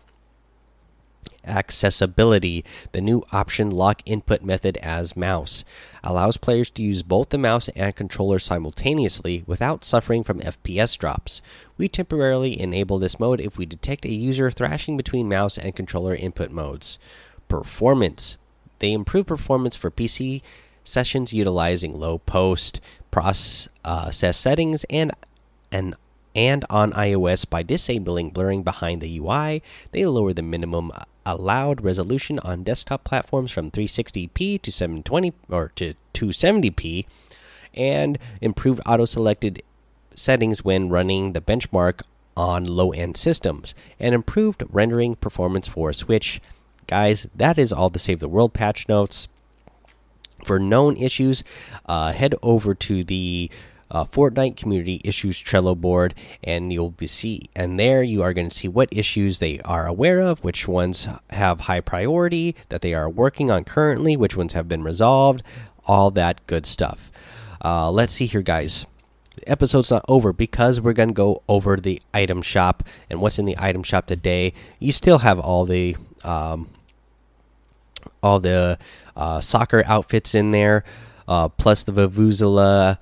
Accessibility. 1.45 2.65
The 2.93 3.01
new 3.01 3.25
option 3.33 3.71
lock 3.71 4.03
input 4.05 4.43
method 4.43 4.77
as 4.79 5.17
mouse 5.17 5.65
allows 6.03 6.37
players 6.37 6.71
to 6.71 6.83
use 6.83 7.03
both 7.03 7.31
the 7.31 7.39
mouse 7.39 7.69
and 7.77 7.95
controller 7.95 8.39
simultaneously 8.39 9.45
without 9.47 9.85
suffering 9.85 10.25
from 10.25 10.41
FPS 10.41 10.99
drops. 10.99 11.43
We 11.79 11.89
temporarily 11.89 12.61
enable 12.61 12.99
this 12.99 13.21
mode 13.21 13.41
if 13.41 13.57
we 13.57 13.67
detect 13.67 14.05
a 14.05 14.13
user 14.13 14.51
thrashing 14.51 14.97
between 14.97 15.29
mouse 15.29 15.57
and 15.59 15.75
controller 15.77 16.15
input 16.15 16.51
modes. 16.51 16.99
Performance. 17.49 18.37
They 18.79 18.93
improve 18.93 19.27
performance 19.27 19.77
for 19.77 19.91
PC 19.91 20.43
sessions 20.85 21.33
utilizing 21.33 21.99
low 21.99 22.19
post 22.19 22.81
process 23.11 23.69
uh, 23.85 24.11
settings 24.11 24.85
and 24.89 25.13
and 25.73 25.95
and 26.37 26.65
on 26.69 26.93
iOS 26.93 27.49
by 27.49 27.63
disabling 27.63 28.31
blurring 28.31 28.63
behind 28.63 29.01
the 29.01 29.19
UI. 29.19 29.63
They 29.91 30.05
lower 30.05 30.35
the 30.35 30.43
minimum 30.43 30.93
allowed 31.25 31.83
resolution 31.83 32.39
on 32.41 32.63
desktop 32.63 33.03
platforms 33.03 33.51
from 33.51 33.71
360p 33.71 34.61
to 34.61 34.71
720 34.71 35.33
or 35.49 35.73
to 35.77 35.95
270p 36.15 37.07
and 37.75 38.19
improve 38.41 38.81
auto 38.87 39.07
selected 39.07 39.63
settings 40.15 40.63
when 40.65 40.91
running 40.91 41.33
the 41.33 41.41
benchmark 41.41 42.03
on 42.37 42.65
low 42.65 42.93
end 42.93 43.17
systems 43.17 43.75
and 43.99 44.15
improved 44.15 44.63
rendering 44.71 45.17
performance 45.17 45.69
for 45.69 45.93
Switch. 45.93 46.41
Guys, 46.87 47.27
that 47.35 47.59
is 47.59 47.73
all 47.73 47.89
the 47.89 47.99
Save 47.99 48.21
the 48.21 48.29
World 48.29 48.53
patch 48.53 48.89
notes. 48.89 49.29
For 50.45 50.59
known 50.59 50.97
issues, 50.99 51.43
uh, 51.87 52.13
head 52.13 52.35
over 52.43 52.75
to 52.75 53.03
the 53.03 53.51
uh, 53.91 54.05
Fortnite 54.05 54.57
Community 54.57 55.01
Issues 55.05 55.41
Trello 55.43 55.77
board, 55.77 56.15
and 56.43 56.73
you'll 56.73 56.91
be 56.91 57.07
see. 57.07 57.49
And 57.55 57.79
there, 57.79 58.03
you 58.03 58.23
are 58.23 58.35
going 58.35 58.49
to 58.49 58.57
see 58.57 58.69
what 58.69 58.89
issues 58.91 59.39
they 59.39 59.61
are 59.61 59.87
aware 59.87 60.21
of, 60.21 60.43
which 60.43 60.67
ones 60.67 61.07
have 61.31 61.61
high 61.61 61.81
priority 61.81 62.57
that 62.69 62.83
they 62.83 62.95
are 62.95 63.09
working 63.09 63.51
on 63.51 63.65
currently, 63.65 64.17
which 64.17 64.37
ones 64.37 64.53
have 64.55 64.69
been 64.69 64.83
resolved, 64.83 65.43
all 65.87 66.11
that 66.13 66.47
good 66.47 66.67
stuff. 66.67 67.11
Uh, 67.65 67.91
let's 67.91 68.15
see 68.15 68.27
here, 68.27 68.43
guys. 68.43 68.87
The 69.37 69.49
episode's 69.49 69.91
not 69.91 70.05
over 70.09 70.33
because 70.33 70.81
we're 70.81 70.95
going 70.95 71.11
to 71.11 71.15
go 71.15 71.43
over 71.49 71.77
the 71.77 72.01
item 72.15 72.41
shop 72.43 72.83
and 73.11 73.21
what's 73.21 73.39
in 73.39 73.45
the 73.45 73.57
item 73.59 73.83
shop 73.83 74.07
today. 74.07 74.55
You 74.79 74.93
still 74.93 75.19
have 75.19 75.39
all 75.39 75.67
the 75.67 75.97
um, 76.25 76.71
all 78.23 78.41
the 78.41 78.79
uh, 79.15 79.41
soccer 79.41 79.85
outfits 79.87 80.35
in 80.35 80.51
there, 80.51 80.85
uh, 81.29 81.49
plus 81.49 81.85
the 81.85 81.93
Vuvuzela 81.93 82.99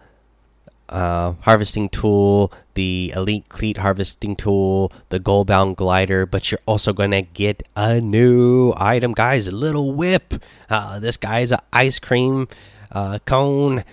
uh, 0.95 1.35
harvesting 1.41 1.89
tool, 1.89 2.53
the 2.75 3.13
Elite 3.17 3.49
Cleat 3.49 3.79
harvesting 3.79 4.37
tool, 4.37 4.93
the 5.09 5.19
Goalbound 5.19 5.75
glider. 5.75 6.25
But 6.25 6.51
you're 6.51 6.61
also 6.67 6.93
gonna 6.93 7.23
get 7.23 7.65
a 7.75 8.01
new 8.01 8.73
item, 8.77 9.13
guys. 9.13 9.49
A 9.49 9.51
little 9.51 9.93
whip. 9.93 10.35
Uh, 10.71 11.01
this 11.01 11.17
guy's 11.17 11.51
an 11.51 11.59
ice 11.73 11.99
cream 11.99 12.47
uh, 12.93 13.19
cone. 13.27 13.85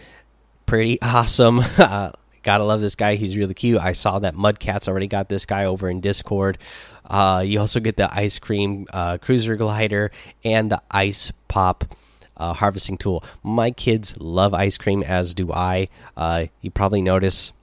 Pretty 0.66 1.02
awesome. 1.02 1.62
Uh, 1.78 2.12
gotta 2.44 2.64
love 2.64 2.82
this 2.82 2.96
guy. 2.96 3.16
He's 3.16 3.36
really 3.36 3.54
cute. 3.54 3.80
I 3.80 3.94
saw 3.94 4.20
that 4.20 4.36
Mudcats 4.36 4.88
already 4.88 5.08
got 5.08 5.30
this 5.30 5.46
guy 5.46 5.66
over 5.66 5.90
in 5.90 6.02
Discord. 6.02 6.58
Uh, 7.06 7.44
you 7.46 7.60
also 7.60 7.80
get 7.80 7.98
the 7.98 8.12
ice 8.14 8.40
cream 8.40 8.86
cruiser 9.22 9.56
glider 9.56 10.12
and 10.44 10.72
the 10.72 10.82
ice 10.90 11.32
pop 11.48 11.86
uh, 12.42 12.54
harvesting 12.54 12.98
tool. 12.98 13.24
My 13.44 13.72
kids 13.72 14.16
love 14.18 14.54
ice 14.54 14.78
cream, 14.78 15.04
as 15.04 15.34
do 15.34 15.54
I. 15.54 15.88
Uh, 16.18 16.48
you 16.62 16.72
probably 16.72 17.02
notice 17.02 17.54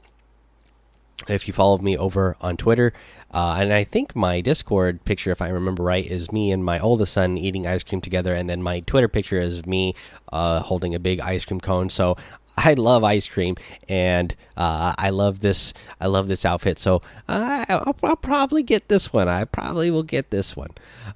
if 1.26 1.48
you 1.48 1.52
follow 1.52 1.78
me 1.78 1.98
over 1.98 2.36
on 2.40 2.56
Twitter. 2.56 2.92
Uh, 3.30 3.58
and 3.60 3.72
I 3.72 3.84
think 3.84 4.14
my 4.14 4.40
Discord 4.40 5.04
picture, 5.04 5.32
if 5.32 5.42
I 5.42 5.48
remember 5.48 5.82
right, 5.82 6.06
is 6.06 6.32
me 6.32 6.52
and 6.52 6.64
my 6.64 6.78
oldest 6.78 7.12
son 7.12 7.36
eating 7.36 7.66
ice 7.66 7.82
cream 7.82 8.00
together, 8.00 8.34
and 8.34 8.48
then 8.48 8.62
my 8.62 8.80
Twitter 8.80 9.08
picture 9.08 9.40
is 9.40 9.66
me 9.66 9.94
uh, 10.32 10.60
holding 10.60 10.94
a 10.94 10.98
big 10.98 11.20
ice 11.20 11.44
cream 11.44 11.60
cone. 11.60 11.88
So 11.90 12.16
I 12.56 12.74
love 12.74 13.04
ice 13.04 13.26
cream, 13.26 13.56
and 13.88 14.34
uh, 14.56 14.94
I 14.96 15.10
love 15.10 15.40
this. 15.40 15.74
I 16.00 16.06
love 16.06 16.28
this 16.28 16.44
outfit, 16.44 16.78
so 16.78 17.02
I'll, 17.28 17.94
I'll, 18.02 18.16
probably 18.16 18.62
get 18.62 18.88
this 18.88 19.12
one. 19.12 19.28
I 19.28 19.44
probably 19.44 19.90
will 19.90 20.02
get 20.02 20.30
this 20.30 20.56
one. 20.56 20.70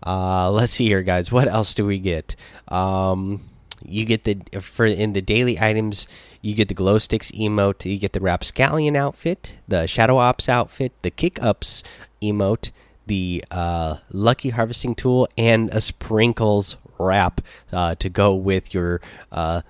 Uh, 0.07 0.51
let's 0.51 0.72
see 0.72 0.87
here, 0.87 1.03
guys. 1.03 1.33
What 1.33 1.48
else 1.48 1.75
do 1.75 1.87
we 1.87 1.98
get? 1.98 2.37
Um, 2.68 3.40
you 3.85 4.05
get 4.05 4.25
the 4.25 4.61
for 4.61 4.87
in 4.87 5.12
the 5.12 5.23
daily 5.23 5.61
items. 5.61 6.07
You 6.40 6.55
get 6.55 6.68
the 6.68 6.75
glow 6.75 6.99
sticks 6.99 7.31
emote. 7.33 7.90
You 7.90 7.99
get 7.99 8.12
the 8.12 8.21
rapscallion 8.21 8.97
outfit, 8.97 9.55
the 9.68 9.87
shadow 9.87 10.18
ops 10.18 10.49
outfit, 10.49 10.92
the 11.03 11.11
kick 11.11 11.42
ups 11.42 11.83
emote, 12.21 12.71
the 13.07 13.45
uh, 13.51 13.97
lucky 14.11 14.51
harvesting 14.51 14.95
tool, 14.95 15.29
and 15.37 15.71
a 15.71 15.81
sprinkles 15.81 16.77
wrap 16.99 17.40
uh, 17.73 17.95
to 17.97 18.09
go 18.09 18.35
with 18.35 18.75
your 18.75 19.01
uh, 19.31 19.62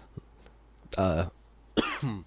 uh 0.97 1.27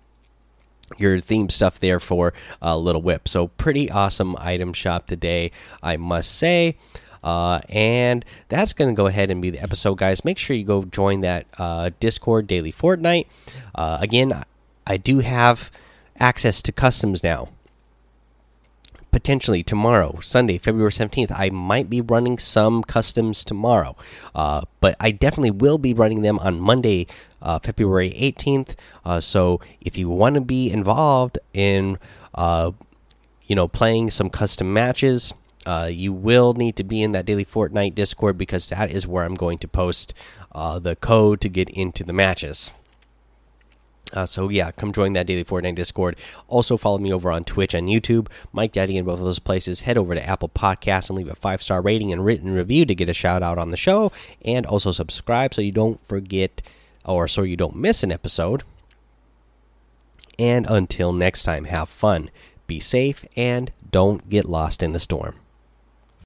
your 0.98 1.20
theme 1.20 1.50
stuff 1.50 1.80
there 1.80 2.00
for 2.00 2.34
a 2.62 2.78
little 2.78 3.02
whip. 3.02 3.28
So 3.28 3.48
pretty 3.48 3.90
awesome 3.90 4.36
item 4.40 4.74
shop 4.74 5.08
today, 5.08 5.52
I 5.82 5.98
must 5.98 6.32
say. 6.38 6.78
Uh, 7.26 7.60
and 7.70 8.24
that's 8.50 8.72
going 8.72 8.88
to 8.88 8.96
go 8.96 9.08
ahead 9.08 9.32
and 9.32 9.42
be 9.42 9.50
the 9.50 9.60
episode, 9.60 9.98
guys. 9.98 10.24
Make 10.24 10.38
sure 10.38 10.56
you 10.56 10.64
go 10.64 10.84
join 10.84 11.22
that 11.22 11.48
uh, 11.58 11.90
Discord 12.00 12.46
daily 12.46 12.72
Fortnite. 12.72 13.26
Uh, 13.74 13.98
again, 14.00 14.44
I 14.86 14.98
do 14.98 15.20
have 15.20 15.72
access 16.20 16.62
to 16.62 16.72
customs 16.72 17.24
now. 17.24 17.50
Potentially 19.12 19.64
tomorrow, 19.64 20.20
Sunday, 20.22 20.60
February 20.60 20.92
17th, 20.92 21.32
I 21.36 21.50
might 21.50 21.90
be 21.90 22.00
running 22.00 22.38
some 22.38 22.84
customs 22.84 23.44
tomorrow. 23.44 23.96
Uh, 24.36 24.62
but 24.80 24.96
I 25.00 25.10
definitely 25.10 25.52
will 25.52 25.80
be 25.80 25.94
running 25.94 26.22
them 26.22 26.38
on 26.38 26.60
Monday, 26.60 27.08
uh, 27.42 27.58
February 27.58 28.12
18th. 28.12 28.76
Uh, 29.04 29.20
so 29.20 29.62
if 29.82 29.98
you 29.98 30.10
want 30.10 30.36
to 30.36 30.42
be 30.42 30.70
involved 30.70 31.40
in, 31.54 31.98
you 32.38 33.56
know, 33.56 33.68
playing 33.68 34.12
some 34.12 34.30
custom 34.30 34.72
matches, 34.72 35.34
uh, 35.66 35.90
you 35.92 36.14
will 36.14 36.54
need 36.54 36.76
to 36.76 36.84
be 36.84 37.02
in 37.02 37.12
that 37.14 37.26
daily 37.26 37.46
Fortnite 37.46 37.96
Discord 37.96 38.38
because 38.38 38.70
that 38.70 38.92
is 38.92 39.08
where 39.08 39.24
I'm 39.24 39.34
going 39.34 39.58
to 39.60 39.68
post 39.68 40.14
uh, 40.52 40.80
the 40.80 40.96
code 40.96 41.42
to 41.42 41.50
get 41.50 41.70
into 41.70 42.04
the 42.04 42.14
matches. 42.14 42.72
Uh, 44.14 44.26
so 44.26 44.50
yeah, 44.50 44.72
come 44.72 44.92
join 44.92 45.14
that 45.14 45.28
daily 45.28 45.44
Fortnite 45.44 45.76
Discord. 45.76 46.16
Also 46.48 46.78
follow 46.78 46.98
me 46.98 47.12
over 47.12 47.32
on 47.32 47.44
Twitch 47.44 47.74
and 47.74 47.90
YouTube, 47.90 48.28
Mike 48.54 48.72
Daddy 48.72 48.98
in 48.98 49.06
both 49.06 49.20
of 49.20 49.26
those 49.26 49.40
places. 49.40 49.82
Head 49.82 49.98
over 49.98 50.16
to 50.16 50.26
Apple 50.26 50.50
Podcasts 50.50 51.10
and 51.10 51.18
leave 51.18 51.30
a 51.30 51.36
five 51.36 51.62
star 51.62 51.82
rating 51.82 52.12
and 52.12 52.24
written 52.24 52.52
review 52.52 52.86
to 52.86 52.96
get 52.96 53.10
a 53.10 53.14
shout 53.14 53.44
out 53.44 53.58
on 53.58 53.72
the 53.72 53.78
show, 53.78 54.12
and 54.44 54.66
also 54.66 54.92
subscribe 54.92 55.54
so 55.54 55.62
you 55.62 55.72
don't 55.72 56.00
forget 56.08 56.62
or 57.04 57.28
so 57.28 57.42
you 57.42 57.58
don't 57.58 57.76
miss 57.76 58.04
an 58.04 58.12
episode. 58.12 58.64
And 60.38 60.66
until 60.70 61.14
next 61.14 61.44
time, 61.44 61.66
have 61.66 61.90
fun, 61.90 62.30
be 62.68 62.80
safe, 62.80 63.26
and 63.36 63.72
don't 63.90 64.30
get 64.30 64.46
lost 64.46 64.84
in 64.84 64.92
the 64.92 65.00
storm. 65.00 65.36